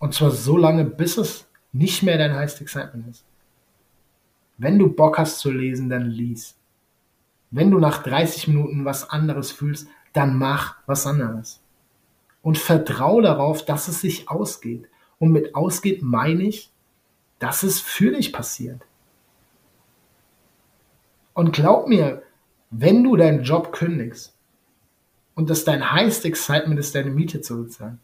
Und 0.00 0.12
zwar 0.12 0.32
so 0.32 0.56
lange, 0.56 0.84
bis 0.84 1.18
es 1.18 1.46
nicht 1.74 2.02
mehr 2.02 2.16
dein 2.16 2.34
highest 2.34 2.60
excitement 2.60 3.08
ist. 3.08 3.24
Wenn 4.56 4.78
du 4.78 4.88
Bock 4.88 5.18
hast 5.18 5.40
zu 5.40 5.50
lesen, 5.50 5.88
dann 5.88 6.06
lies. 6.06 6.56
Wenn 7.50 7.70
du 7.70 7.78
nach 7.78 8.02
30 8.02 8.48
Minuten 8.48 8.84
was 8.84 9.10
anderes 9.10 9.50
fühlst, 9.50 9.88
dann 10.12 10.38
mach 10.38 10.76
was 10.86 11.06
anderes. 11.06 11.60
Und 12.42 12.58
vertrau 12.58 13.20
darauf, 13.20 13.64
dass 13.64 13.88
es 13.88 14.00
sich 14.00 14.28
ausgeht. 14.28 14.88
Und 15.18 15.32
mit 15.32 15.54
ausgeht 15.56 16.02
meine 16.02 16.44
ich, 16.44 16.70
dass 17.40 17.64
es 17.64 17.80
für 17.80 18.12
dich 18.12 18.32
passiert. 18.32 18.82
Und 21.32 21.52
glaub 21.52 21.88
mir, 21.88 22.22
wenn 22.70 23.02
du 23.02 23.16
deinen 23.16 23.42
Job 23.42 23.72
kündigst 23.72 24.36
und 25.34 25.50
das 25.50 25.64
dein 25.64 25.90
highest 25.92 26.24
excitement 26.24 26.78
ist, 26.78 26.94
deine 26.94 27.10
Miete 27.10 27.40
zu 27.40 27.64
bezahlen, 27.64 27.98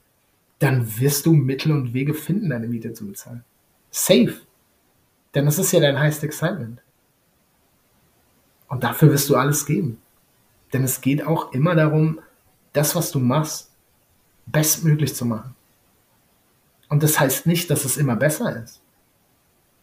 dann 0.59 0.99
wirst 0.99 1.27
du 1.27 1.33
Mittel 1.33 1.71
und 1.71 1.95
Wege 1.95 2.15
finden, 2.15 2.51
deine 2.51 2.67
Miete 2.67 2.93
zu 2.93 3.07
bezahlen. 3.07 3.45
Safe. 3.91 4.41
Denn 5.35 5.47
das 5.47 5.59
ist 5.59 5.73
ja 5.73 5.81
dein 5.81 5.99
highest 5.99 6.25
excitement. 6.25 6.81
Und 8.69 8.85
dafür 8.85 9.11
wirst 9.11 9.29
du 9.29 9.37
alles 9.37 9.67
geben. 9.67 10.01
Denn 10.73 10.85
es 10.85 11.01
geht 11.01 11.27
auch 11.27 11.53
immer 11.53 11.75
darum, 11.75 12.21
das, 12.73 12.95
was 12.95 13.11
du 13.11 13.19
machst, 13.19 13.71
bestmöglich 14.47 15.15
zu 15.15 15.25
machen. 15.25 15.55
Und 16.89 17.03
das 17.03 17.19
heißt 17.19 17.47
nicht, 17.47 17.71
dass 17.71 17.85
es 17.85 17.97
immer 17.97 18.17
besser 18.17 18.63
ist. 18.63 18.81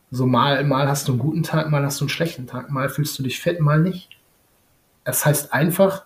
So 0.09 0.25
mal, 0.25 0.63
mal 0.63 0.87
hast 0.87 1.07
du 1.07 1.13
einen 1.13 1.19
guten 1.19 1.43
Tag, 1.43 1.69
mal 1.69 1.83
hast 1.83 1.99
du 1.99 2.05
einen 2.05 2.09
schlechten 2.09 2.47
Tag, 2.47 2.69
mal 2.69 2.89
fühlst 2.89 3.19
du 3.19 3.23
dich 3.23 3.41
fett, 3.41 3.59
mal 3.59 3.79
nicht. 3.79 4.17
Es 5.03 5.25
heißt 5.25 5.53
einfach, 5.53 6.05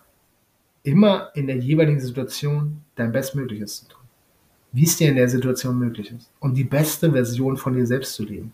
immer 0.82 1.30
in 1.34 1.46
der 1.46 1.58
jeweiligen 1.58 2.00
Situation 2.00 2.84
dein 2.96 3.12
Bestmögliches 3.12 3.80
zu 3.80 3.88
tun. 3.88 4.01
Wie 4.72 4.84
es 4.84 4.96
dir 4.96 5.10
in 5.10 5.16
der 5.16 5.28
Situation 5.28 5.78
möglich 5.78 6.10
ist. 6.10 6.30
Und 6.40 6.54
die 6.54 6.64
beste 6.64 7.12
Version 7.12 7.56
von 7.56 7.74
dir 7.74 7.86
selbst 7.86 8.14
zu 8.14 8.24
leben. 8.24 8.52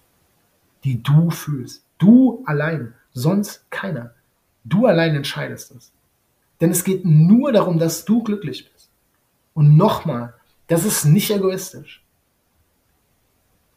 Die 0.84 1.02
du 1.02 1.30
fühlst. 1.30 1.84
Du 1.98 2.42
allein. 2.44 2.94
Sonst 3.12 3.70
keiner. 3.70 4.14
Du 4.64 4.86
allein 4.86 5.14
entscheidest 5.14 5.74
es. 5.74 5.92
Denn 6.60 6.70
es 6.70 6.84
geht 6.84 7.04
nur 7.04 7.52
darum, 7.52 7.78
dass 7.78 8.04
du 8.04 8.22
glücklich 8.22 8.70
bist. 8.70 8.90
Und 9.54 9.76
nochmal, 9.76 10.34
das 10.66 10.84
ist 10.84 11.04
nicht 11.04 11.30
egoistisch. 11.30 12.04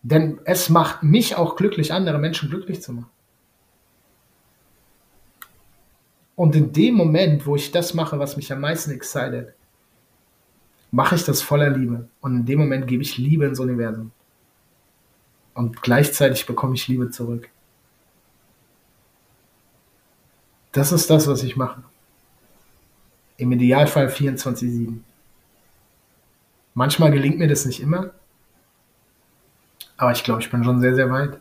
Denn 0.04 0.40
es 0.46 0.70
macht 0.70 1.04
mich 1.04 1.36
auch 1.36 1.56
glücklich, 1.56 1.94
andere 1.94 2.18
Menschen 2.18 2.50
glücklich 2.50 2.82
zu 2.82 2.94
machen. 2.94 3.10
Und 6.36 6.56
in 6.56 6.74
dem 6.74 6.96
Moment, 6.96 7.46
wo 7.46 7.56
ich 7.56 7.72
das 7.72 7.94
mache, 7.94 8.18
was 8.18 8.36
mich 8.36 8.52
am 8.52 8.62
meisten 8.62 8.90
excited, 8.92 9.54
mache 10.92 11.16
ich 11.16 11.24
das 11.24 11.42
voller 11.42 11.70
Liebe. 11.70 12.08
Und 12.20 12.36
in 12.36 12.46
dem 12.46 12.60
Moment 12.60 12.88
gebe 12.88 13.02
ich 13.02 13.18
Liebe 13.18 13.46
ins 13.46 13.60
Universum. 13.60 14.12
Und 15.54 15.82
gleichzeitig 15.82 16.46
bekomme 16.46 16.76
ich 16.76 16.88
Liebe 16.88 17.10
zurück. 17.10 17.50
Das 20.72 20.92
ist 20.92 21.10
das, 21.10 21.28
was 21.28 21.44
ich 21.44 21.58
mache. 21.58 21.84
Im 23.38 23.52
Idealfall 23.52 24.08
24-7. 24.08 25.00
Manchmal 26.74 27.12
gelingt 27.12 27.38
mir 27.38 27.50
das 27.50 27.66
nicht 27.66 27.82
immer, 27.82 28.12
aber 29.98 30.14
ich 30.14 30.24
glaube, 30.24 30.42
ich 30.42 30.50
bin 30.50 30.64
schon 30.64 30.80
sehr, 30.80 30.96
sehr 30.96 31.12
weit. 31.12 31.40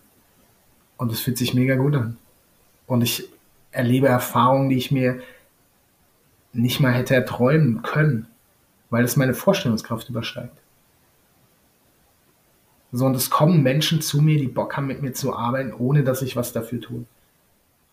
Und 0.96 1.12
es 1.12 1.20
fühlt 1.20 1.38
sich 1.38 1.54
mega 1.54 1.76
gut 1.76 1.94
an. 1.94 2.18
Und 2.86 3.02
ich 3.02 3.28
erlebe 3.70 4.08
Erfahrungen, 4.08 4.68
die 4.68 4.76
ich 4.76 4.90
mir 4.90 5.22
nicht 6.52 6.80
mal 6.80 6.92
hätte 6.92 7.14
erträumen 7.14 7.82
können, 7.82 8.26
weil 8.90 9.04
es 9.04 9.16
meine 9.16 9.34
Vorstellungskraft 9.34 10.08
übersteigt. 10.08 10.56
So, 12.92 13.06
und 13.06 13.14
es 13.14 13.30
kommen 13.30 13.62
Menschen 13.62 14.00
zu 14.00 14.20
mir, 14.20 14.38
die 14.38 14.48
Bock 14.48 14.76
haben, 14.76 14.88
mit 14.88 15.00
mir 15.00 15.12
zu 15.12 15.34
arbeiten, 15.34 15.72
ohne 15.72 16.02
dass 16.02 16.22
ich 16.22 16.36
was 16.36 16.52
dafür 16.52 16.80
tue. 16.80 17.04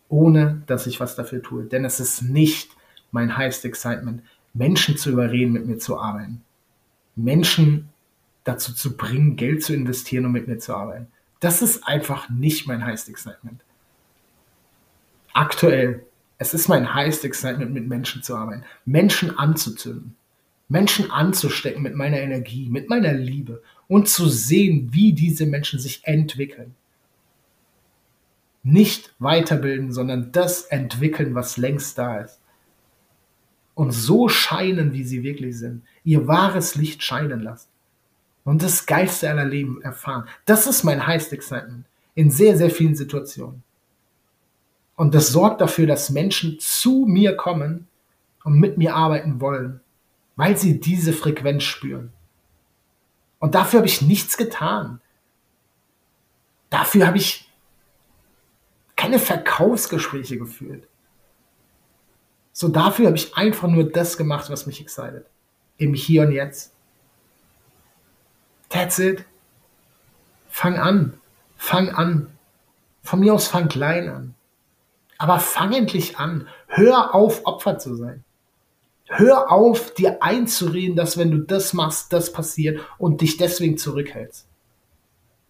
Ohne 0.08 0.62
dass 0.66 0.86
ich 0.86 0.98
was 0.98 1.14
dafür 1.14 1.42
tue. 1.42 1.64
Denn 1.64 1.84
es 1.84 2.00
ist 2.00 2.22
nicht 2.22 2.70
mein 3.12 3.36
highest 3.36 3.64
excitement, 3.64 4.22
Menschen 4.54 4.96
zu 4.96 5.10
überreden, 5.10 5.52
mit 5.52 5.66
mir 5.66 5.78
zu 5.78 5.98
arbeiten. 5.98 6.42
Menschen 7.14 7.90
dazu 8.44 8.72
zu 8.72 8.96
bringen, 8.96 9.36
Geld 9.36 9.62
zu 9.62 9.74
investieren 9.74 10.24
und 10.24 10.32
mit 10.32 10.48
mir 10.48 10.58
zu 10.58 10.74
arbeiten. 10.74 11.08
Das 11.40 11.62
ist 11.62 11.86
einfach 11.86 12.28
nicht 12.28 12.66
mein 12.66 12.84
highest 12.84 13.08
excitement. 13.08 13.62
Aktuell, 15.32 16.04
es 16.38 16.54
ist 16.54 16.68
mein 16.68 16.94
highest 16.94 17.24
excitement, 17.24 17.72
mit 17.72 17.86
Menschen 17.86 18.22
zu 18.22 18.34
arbeiten, 18.34 18.64
Menschen 18.84 19.38
anzuzünden, 19.38 20.16
Menschen 20.68 21.10
anzustecken 21.10 21.82
mit 21.82 21.94
meiner 21.94 22.20
Energie, 22.20 22.68
mit 22.68 22.88
meiner 22.88 23.14
Liebe 23.14 23.62
und 23.88 24.08
zu 24.08 24.28
sehen, 24.28 24.90
wie 24.92 25.14
diese 25.14 25.46
Menschen 25.46 25.78
sich 25.78 26.04
entwickeln. 26.04 26.74
Nicht 28.62 29.14
weiterbilden, 29.18 29.92
sondern 29.92 30.30
das 30.32 30.62
entwickeln, 30.62 31.34
was 31.34 31.56
längst 31.56 31.96
da 31.96 32.18
ist. 32.20 32.40
Und 33.74 33.92
so 33.92 34.28
scheinen, 34.28 34.92
wie 34.92 35.04
sie 35.04 35.22
wirklich 35.22 35.56
sind. 35.56 35.82
Ihr 36.04 36.26
wahres 36.26 36.74
Licht 36.74 37.02
scheinen 37.02 37.40
lassen 37.40 37.68
und 38.44 38.62
das 38.62 38.86
Geilste 38.86 39.30
aller 39.30 39.44
Leben 39.44 39.80
erfahren. 39.82 40.28
Das 40.44 40.66
ist 40.66 40.82
mein 40.82 41.06
Highest 41.06 41.32
Excitement 41.32 41.84
in 42.14 42.30
sehr, 42.30 42.56
sehr 42.56 42.70
vielen 42.70 42.96
Situationen. 42.96 43.62
Und 44.96 45.14
das 45.14 45.28
sorgt 45.28 45.60
dafür, 45.60 45.86
dass 45.86 46.10
Menschen 46.10 46.58
zu 46.58 47.06
mir 47.06 47.36
kommen 47.36 47.86
und 48.42 48.58
mit 48.58 48.76
mir 48.76 48.96
arbeiten 48.96 49.40
wollen, 49.40 49.80
weil 50.38 50.56
sie 50.56 50.78
diese 50.78 51.12
Frequenz 51.12 51.64
spüren. 51.64 52.12
Und 53.40 53.56
dafür 53.56 53.78
habe 53.78 53.88
ich 53.88 54.02
nichts 54.02 54.36
getan. 54.36 55.00
Dafür 56.70 57.08
habe 57.08 57.16
ich 57.16 57.50
keine 58.94 59.18
Verkaufsgespräche 59.18 60.38
geführt. 60.38 60.86
So 62.52 62.68
dafür 62.68 63.06
habe 63.06 63.16
ich 63.16 63.36
einfach 63.36 63.66
nur 63.66 63.90
das 63.90 64.16
gemacht, 64.16 64.48
was 64.48 64.66
mich 64.66 64.80
excited. 64.80 65.26
Im 65.76 65.92
Hier 65.92 66.22
und 66.22 66.30
Jetzt. 66.30 66.72
That's 68.68 69.00
it. 69.00 69.24
Fang 70.48 70.76
an. 70.76 71.20
Fang 71.56 71.88
an. 71.88 72.32
Von 73.02 73.18
mir 73.20 73.34
aus 73.34 73.48
fang 73.48 73.68
klein 73.68 74.08
an. 74.08 74.34
Aber 75.16 75.40
fang 75.40 75.72
endlich 75.72 76.16
an. 76.16 76.46
Hör 76.68 77.12
auf, 77.12 77.44
Opfer 77.44 77.80
zu 77.80 77.96
sein. 77.96 78.22
Hör 79.08 79.50
auf, 79.50 79.94
dir 79.94 80.22
einzureden, 80.22 80.96
dass 80.96 81.16
wenn 81.16 81.30
du 81.30 81.38
das 81.38 81.72
machst, 81.72 82.12
das 82.12 82.32
passiert 82.32 82.80
und 82.98 83.20
dich 83.20 83.36
deswegen 83.38 83.78
zurückhältst. 83.78 84.46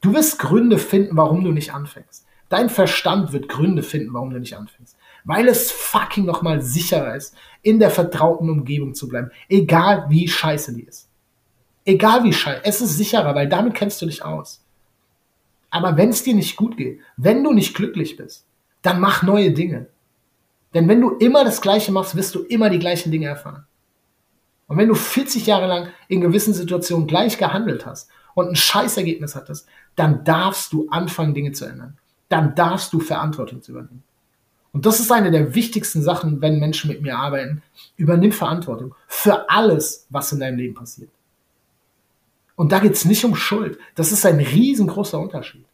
Du 0.00 0.14
wirst 0.14 0.38
Gründe 0.38 0.78
finden, 0.78 1.16
warum 1.16 1.42
du 1.42 1.50
nicht 1.50 1.74
anfängst. 1.74 2.24
Dein 2.48 2.70
Verstand 2.70 3.32
wird 3.32 3.48
Gründe 3.48 3.82
finden, 3.82 4.14
warum 4.14 4.30
du 4.30 4.38
nicht 4.38 4.56
anfängst. 4.56 4.96
Weil 5.24 5.48
es 5.48 5.70
fucking 5.70 6.24
nochmal 6.24 6.62
sicherer 6.62 7.16
ist, 7.16 7.34
in 7.62 7.78
der 7.78 7.90
vertrauten 7.90 8.48
Umgebung 8.48 8.94
zu 8.94 9.08
bleiben. 9.08 9.30
Egal 9.48 10.06
wie 10.08 10.28
scheiße 10.28 10.74
die 10.74 10.84
ist. 10.84 11.08
Egal 11.84 12.22
wie 12.24 12.32
scheiße, 12.32 12.60
es 12.64 12.80
ist 12.80 12.96
sicherer, 12.96 13.34
weil 13.34 13.48
damit 13.48 13.74
kennst 13.74 14.00
du 14.00 14.06
dich 14.06 14.24
aus. 14.24 14.64
Aber 15.70 15.96
wenn 15.96 16.10
es 16.10 16.22
dir 16.22 16.34
nicht 16.34 16.56
gut 16.56 16.76
geht, 16.76 17.00
wenn 17.16 17.44
du 17.44 17.52
nicht 17.52 17.74
glücklich 17.74 18.16
bist, 18.16 18.46
dann 18.82 19.00
mach 19.00 19.22
neue 19.22 19.52
Dinge. 19.52 19.88
Denn 20.78 20.86
wenn 20.86 21.00
du 21.00 21.10
immer 21.16 21.42
das 21.42 21.60
Gleiche 21.60 21.90
machst, 21.90 22.14
wirst 22.14 22.36
du 22.36 22.44
immer 22.44 22.70
die 22.70 22.78
gleichen 22.78 23.10
Dinge 23.10 23.26
erfahren. 23.26 23.66
Und 24.68 24.76
wenn 24.76 24.86
du 24.86 24.94
40 24.94 25.44
Jahre 25.44 25.66
lang 25.66 25.88
in 26.06 26.20
gewissen 26.20 26.54
Situationen 26.54 27.08
gleich 27.08 27.36
gehandelt 27.36 27.84
hast 27.84 28.08
und 28.36 28.46
ein 28.46 28.54
Scheißergebnis 28.54 29.34
hattest, 29.34 29.66
dann 29.96 30.22
darfst 30.22 30.72
du 30.72 30.86
anfangen, 30.88 31.34
Dinge 31.34 31.50
zu 31.50 31.64
ändern. 31.64 31.98
Dann 32.28 32.54
darfst 32.54 32.92
du 32.92 33.00
Verantwortung 33.00 33.60
zu 33.60 33.72
übernehmen. 33.72 34.04
Und 34.70 34.86
das 34.86 35.00
ist 35.00 35.10
eine 35.10 35.32
der 35.32 35.56
wichtigsten 35.56 36.00
Sachen, 36.00 36.40
wenn 36.42 36.60
Menschen 36.60 36.88
mit 36.88 37.02
mir 37.02 37.18
arbeiten. 37.18 37.60
Übernimm 37.96 38.30
Verantwortung 38.30 38.94
für 39.08 39.50
alles, 39.50 40.06
was 40.10 40.30
in 40.30 40.38
deinem 40.38 40.58
Leben 40.58 40.74
passiert. 40.74 41.10
Und 42.54 42.70
da 42.70 42.78
geht 42.78 42.92
es 42.92 43.04
nicht 43.04 43.24
um 43.24 43.34
Schuld. 43.34 43.80
Das 43.96 44.12
ist 44.12 44.24
ein 44.24 44.38
riesengroßer 44.38 45.18
Unterschied. 45.18 45.64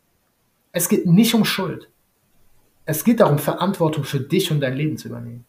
Es 0.72 0.88
geht 0.88 1.04
nicht 1.04 1.34
um 1.34 1.44
Schuld. 1.44 1.90
Es 2.86 3.04
geht 3.04 3.20
darum, 3.20 3.38
Verantwortung 3.38 4.04
für 4.04 4.20
dich 4.20 4.50
und 4.50 4.60
dein 4.60 4.76
Leben 4.76 4.96
zu 4.96 5.08
übernehmen. 5.08 5.44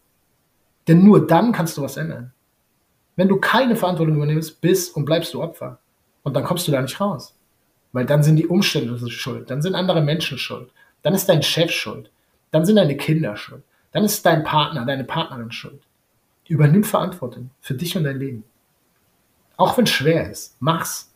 Denn 0.88 1.04
nur 1.04 1.26
dann 1.26 1.52
kannst 1.52 1.78
du 1.78 1.82
was 1.82 1.98
ändern. 1.98 2.32
Wenn 3.16 3.28
du 3.28 3.38
keine 3.38 3.76
Verantwortung 3.76 4.16
übernimmst, 4.16 4.62
bist 4.62 4.96
und 4.96 5.06
bleibst 5.06 5.34
du 5.34 5.42
Opfer. 5.42 5.80
Und 6.24 6.34
dann 6.36 6.44
kommst 6.44 6.68
du 6.68 6.72
da 6.72 6.82
nicht 6.82 7.00
raus. 7.00 7.36
Weil 7.92 8.06
dann 8.06 8.24
sind 8.24 8.36
die 8.36 8.48
Umstände 8.48 8.98
schuld, 9.10 9.50
dann 9.50 9.62
sind 9.62 9.74
andere 9.74 10.02
Menschen 10.02 10.38
schuld, 10.38 10.70
dann 11.02 11.14
ist 11.14 11.30
dein 11.30 11.44
Chef 11.44 11.72
schuld, 11.72 12.12
dann 12.52 12.66
sind 12.66 12.76
deine 12.76 12.98
Kinder 12.98 13.38
schuld, 13.38 13.64
dann 13.94 14.04
ist 14.04 14.26
dein 14.26 14.44
Partner, 14.44 14.86
deine 14.86 15.06
Partnerin 15.06 15.52
schuld. 15.52 15.82
Übernimm 16.48 16.84
Verantwortung 16.84 17.52
für 17.62 17.74
dich 17.74 17.96
und 17.96 18.04
dein 18.04 18.20
Leben. 18.20 18.44
Auch 19.56 19.78
wenn 19.78 19.86
es 19.86 19.92
schwer 19.92 20.30
ist, 20.30 20.58
mach's. 20.60 21.14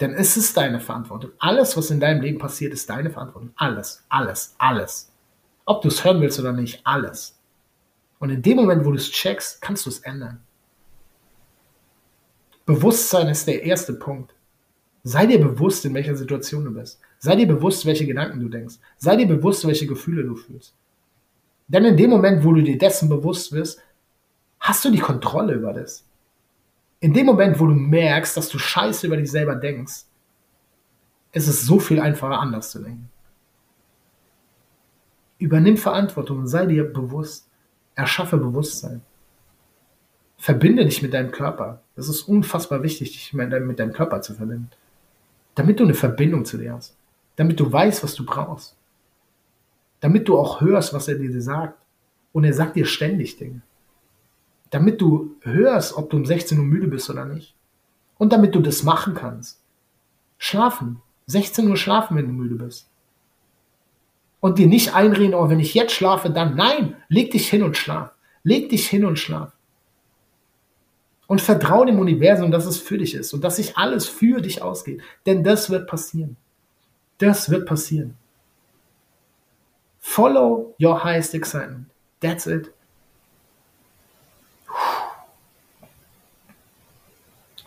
Denn 0.00 0.12
es 0.12 0.36
ist 0.36 0.56
deine 0.56 0.80
Verantwortung. 0.80 1.30
Alles, 1.38 1.76
was 1.76 1.90
in 1.90 2.00
deinem 2.00 2.20
Leben 2.20 2.38
passiert, 2.38 2.72
ist 2.72 2.90
deine 2.90 3.10
Verantwortung. 3.10 3.52
Alles, 3.56 4.04
alles, 4.08 4.54
alles. 4.58 5.12
Ob 5.66 5.82
du 5.82 5.88
es 5.88 6.04
hören 6.04 6.20
willst 6.20 6.40
oder 6.40 6.52
nicht, 6.52 6.80
alles. 6.84 7.38
Und 8.18 8.30
in 8.30 8.40
dem 8.40 8.56
Moment, 8.56 8.84
wo 8.84 8.90
du 8.90 8.96
es 8.96 9.10
checkst, 9.10 9.60
kannst 9.60 9.84
du 9.84 9.90
es 9.90 9.98
ändern. 9.98 10.40
Bewusstsein 12.64 13.28
ist 13.28 13.46
der 13.46 13.62
erste 13.62 13.92
Punkt. 13.94 14.34
Sei 15.02 15.26
dir 15.26 15.40
bewusst, 15.40 15.84
in 15.84 15.94
welcher 15.94 16.16
Situation 16.16 16.64
du 16.64 16.72
bist. 16.72 17.00
Sei 17.18 17.36
dir 17.36 17.46
bewusst, 17.46 17.84
welche 17.84 18.06
Gedanken 18.06 18.40
du 18.40 18.48
denkst. 18.48 18.76
Sei 18.96 19.16
dir 19.16 19.28
bewusst, 19.28 19.66
welche 19.66 19.86
Gefühle 19.86 20.24
du 20.24 20.34
fühlst. 20.34 20.74
Denn 21.68 21.84
in 21.84 21.96
dem 21.96 22.10
Moment, 22.10 22.44
wo 22.44 22.52
du 22.52 22.62
dir 22.62 22.78
dessen 22.78 23.08
bewusst 23.08 23.52
wirst, 23.52 23.80
hast 24.58 24.84
du 24.84 24.90
die 24.90 24.98
Kontrolle 24.98 25.54
über 25.54 25.72
das. 25.72 26.04
In 27.00 27.12
dem 27.12 27.26
Moment, 27.26 27.60
wo 27.60 27.66
du 27.66 27.74
merkst, 27.74 28.36
dass 28.36 28.48
du 28.48 28.58
Scheiße 28.58 29.06
über 29.06 29.16
dich 29.16 29.30
selber 29.30 29.54
denkst, 29.54 30.04
ist 31.32 31.48
es 31.48 31.66
so 31.66 31.78
viel 31.78 32.00
einfacher, 32.00 32.40
anders 32.40 32.70
zu 32.70 32.80
denken. 32.80 33.10
Übernimm 35.38 35.76
Verantwortung 35.76 36.38
und 36.38 36.46
sei 36.46 36.66
dir 36.66 36.84
bewusst. 36.84 37.48
Erschaffe 37.94 38.36
Bewusstsein. 38.36 39.02
Verbinde 40.38 40.84
dich 40.84 41.02
mit 41.02 41.14
deinem 41.14 41.30
Körper. 41.30 41.82
Es 41.96 42.08
ist 42.08 42.22
unfassbar 42.22 42.82
wichtig, 42.82 43.12
dich 43.12 43.32
mit 43.32 43.78
deinem 43.78 43.92
Körper 43.92 44.20
zu 44.20 44.34
verbinden. 44.34 44.70
Damit 45.54 45.80
du 45.80 45.84
eine 45.84 45.94
Verbindung 45.94 46.44
zu 46.44 46.58
dir 46.58 46.74
hast. 46.74 46.94
Damit 47.36 47.58
du 47.58 47.72
weißt, 47.72 48.02
was 48.02 48.14
du 48.14 48.24
brauchst. 48.24 48.76
Damit 50.00 50.28
du 50.28 50.38
auch 50.38 50.60
hörst, 50.60 50.92
was 50.92 51.08
er 51.08 51.16
dir 51.16 51.40
sagt. 51.40 51.78
Und 52.32 52.44
er 52.44 52.52
sagt 52.52 52.76
dir 52.76 52.84
ständig 52.84 53.38
Dinge. 53.38 53.62
Damit 54.70 55.00
du 55.00 55.36
hörst, 55.40 55.96
ob 55.96 56.10
du 56.10 56.18
um 56.18 56.26
16 56.26 56.58
Uhr 56.58 56.64
müde 56.64 56.88
bist 56.88 57.08
oder 57.08 57.24
nicht. 57.24 57.54
Und 58.18 58.32
damit 58.32 58.54
du 58.54 58.60
das 58.60 58.82
machen 58.82 59.14
kannst. 59.14 59.60
Schlafen. 60.38 61.00
16 61.26 61.68
Uhr 61.68 61.76
schlafen, 61.76 62.16
wenn 62.16 62.26
du 62.26 62.32
müde 62.32 62.56
bist. 62.56 62.88
Und 64.40 64.58
dir 64.58 64.66
nicht 64.66 64.94
einreden, 64.94 65.34
oh, 65.34 65.48
wenn 65.48 65.60
ich 65.60 65.74
jetzt 65.74 65.92
schlafe, 65.92 66.30
dann 66.30 66.54
nein, 66.54 66.96
leg 67.08 67.30
dich 67.30 67.48
hin 67.48 67.62
und 67.62 67.76
schlaf. 67.76 68.10
Leg 68.42 68.68
dich 68.68 68.88
hin 68.88 69.04
und 69.04 69.18
schlaf. 69.18 69.52
Und 71.26 71.40
vertraue 71.40 71.86
dem 71.86 71.98
Universum, 71.98 72.52
dass 72.52 72.66
es 72.66 72.78
für 72.78 72.98
dich 72.98 73.14
ist 73.14 73.32
und 73.32 73.42
dass 73.42 73.56
sich 73.56 73.76
alles 73.76 74.06
für 74.06 74.40
dich 74.40 74.62
ausgeht. 74.62 75.00
Denn 75.24 75.42
das 75.42 75.70
wird 75.70 75.88
passieren. 75.88 76.36
Das 77.18 77.50
wird 77.50 77.66
passieren. 77.66 78.16
Follow 79.98 80.74
your 80.80 81.02
highest 81.02 81.34
excitement. 81.34 81.86
That's 82.20 82.46
it. 82.46 82.72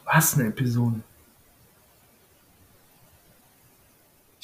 Was 0.06 0.36
eine 0.36 0.48
Episode. 0.48 1.02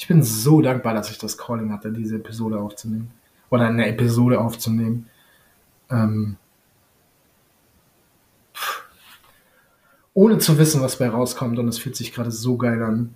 Ich 0.06 0.10
bin 0.10 0.22
so 0.22 0.62
dankbar, 0.62 0.94
dass 0.94 1.10
ich 1.10 1.18
das 1.18 1.36
Calling 1.36 1.72
hatte, 1.72 1.92
diese 1.92 2.18
Episode 2.18 2.60
aufzunehmen. 2.60 3.10
Oder 3.50 3.66
eine 3.66 3.88
Episode 3.88 4.40
aufzunehmen. 4.40 5.10
Ähm, 5.90 6.38
ohne 10.14 10.38
zu 10.38 10.60
wissen, 10.60 10.80
was 10.84 11.00
bei 11.00 11.10
rauskommt. 11.10 11.58
Und 11.58 11.68
es 11.70 11.80
fühlt 11.80 11.96
sich 11.96 12.14
gerade 12.14 12.30
so 12.30 12.56
geil 12.56 12.84
an, 12.84 13.16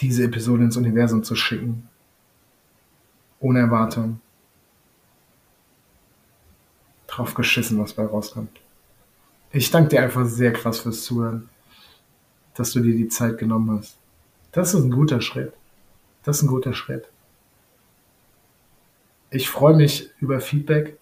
diese 0.00 0.24
Episode 0.24 0.64
ins 0.64 0.76
Universum 0.76 1.22
zu 1.22 1.36
schicken. 1.36 1.88
Ohne 3.38 3.60
Erwartung. 3.60 4.18
Drauf 7.06 7.34
geschissen, 7.34 7.78
was 7.78 7.92
bei 7.92 8.04
rauskommt. 8.04 8.60
Ich 9.52 9.70
danke 9.70 9.90
dir 9.90 10.02
einfach 10.02 10.26
sehr 10.26 10.52
krass 10.52 10.80
fürs 10.80 11.04
Zuhören, 11.04 11.48
dass 12.54 12.72
du 12.72 12.80
dir 12.80 12.96
die 12.96 13.06
Zeit 13.06 13.38
genommen 13.38 13.78
hast. 13.78 13.96
Das 14.50 14.74
ist 14.74 14.82
ein 14.82 14.90
guter 14.90 15.20
Schritt. 15.20 15.52
Das 16.24 16.38
ist 16.38 16.42
ein 16.42 16.48
guter 16.48 16.72
Schritt. 16.72 17.08
Ich 19.30 19.48
freue 19.48 19.76
mich 19.76 20.10
über 20.20 20.40
Feedback, 20.40 20.98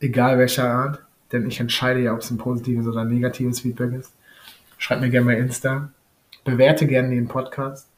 egal 0.00 0.38
welcher 0.38 0.70
Art 0.72 1.04
denn 1.32 1.46
ich 1.46 1.60
entscheide 1.60 2.00
ja, 2.00 2.12
ob 2.12 2.20
es 2.20 2.30
ein 2.30 2.38
positives 2.38 2.86
oder 2.86 3.02
ein 3.02 3.08
negatives 3.08 3.60
Feedback 3.60 3.92
ist. 3.92 4.14
Schreibt 4.78 5.00
mir 5.00 5.10
gerne 5.10 5.26
mal 5.26 5.34
Insta, 5.34 5.90
bewerte 6.44 6.86
gerne 6.86 7.10
den 7.10 7.28
Podcast, 7.28 7.88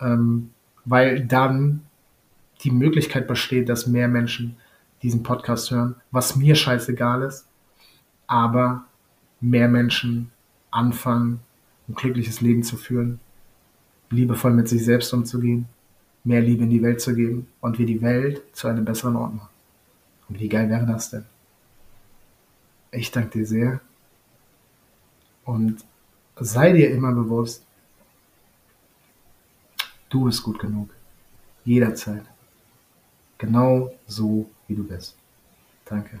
ähm, 0.00 0.50
weil 0.84 1.24
dann 1.24 1.82
die 2.62 2.70
Möglichkeit 2.70 3.26
besteht, 3.26 3.68
dass 3.68 3.86
mehr 3.86 4.08
Menschen 4.08 4.56
diesen 5.02 5.22
Podcast 5.22 5.70
hören, 5.70 5.96
was 6.10 6.36
mir 6.36 6.54
scheißegal 6.54 7.22
ist, 7.22 7.46
aber 8.26 8.84
mehr 9.40 9.68
Menschen 9.68 10.30
anfangen, 10.70 11.40
ein 11.88 11.94
glückliches 11.94 12.40
Leben 12.40 12.62
zu 12.62 12.76
führen, 12.76 13.20
liebevoll 14.10 14.52
mit 14.52 14.68
sich 14.68 14.84
selbst 14.84 15.12
umzugehen, 15.12 15.66
mehr 16.24 16.40
Liebe 16.40 16.64
in 16.64 16.70
die 16.70 16.82
Welt 16.82 17.00
zu 17.00 17.14
geben 17.14 17.48
und 17.60 17.78
wir 17.78 17.86
die 17.86 18.02
Welt 18.02 18.42
zu 18.52 18.68
einem 18.68 18.84
besseren 18.84 19.16
Ort 19.16 19.34
machen. 19.34 19.48
Und 20.28 20.40
wie 20.40 20.48
geil 20.48 20.68
wäre 20.68 20.86
das 20.86 21.10
denn? 21.10 21.24
Ich 22.90 23.10
danke 23.10 23.38
dir 23.38 23.46
sehr. 23.46 23.80
Und 25.44 25.84
sei 26.36 26.72
dir 26.72 26.90
immer 26.90 27.12
bewusst, 27.12 27.66
du 30.08 30.24
bist 30.24 30.42
gut 30.42 30.58
genug. 30.58 30.90
Jederzeit. 31.64 32.24
Genau 33.38 33.92
so, 34.06 34.48
wie 34.68 34.76
du 34.76 34.84
bist. 34.84 35.16
Danke. 35.84 36.20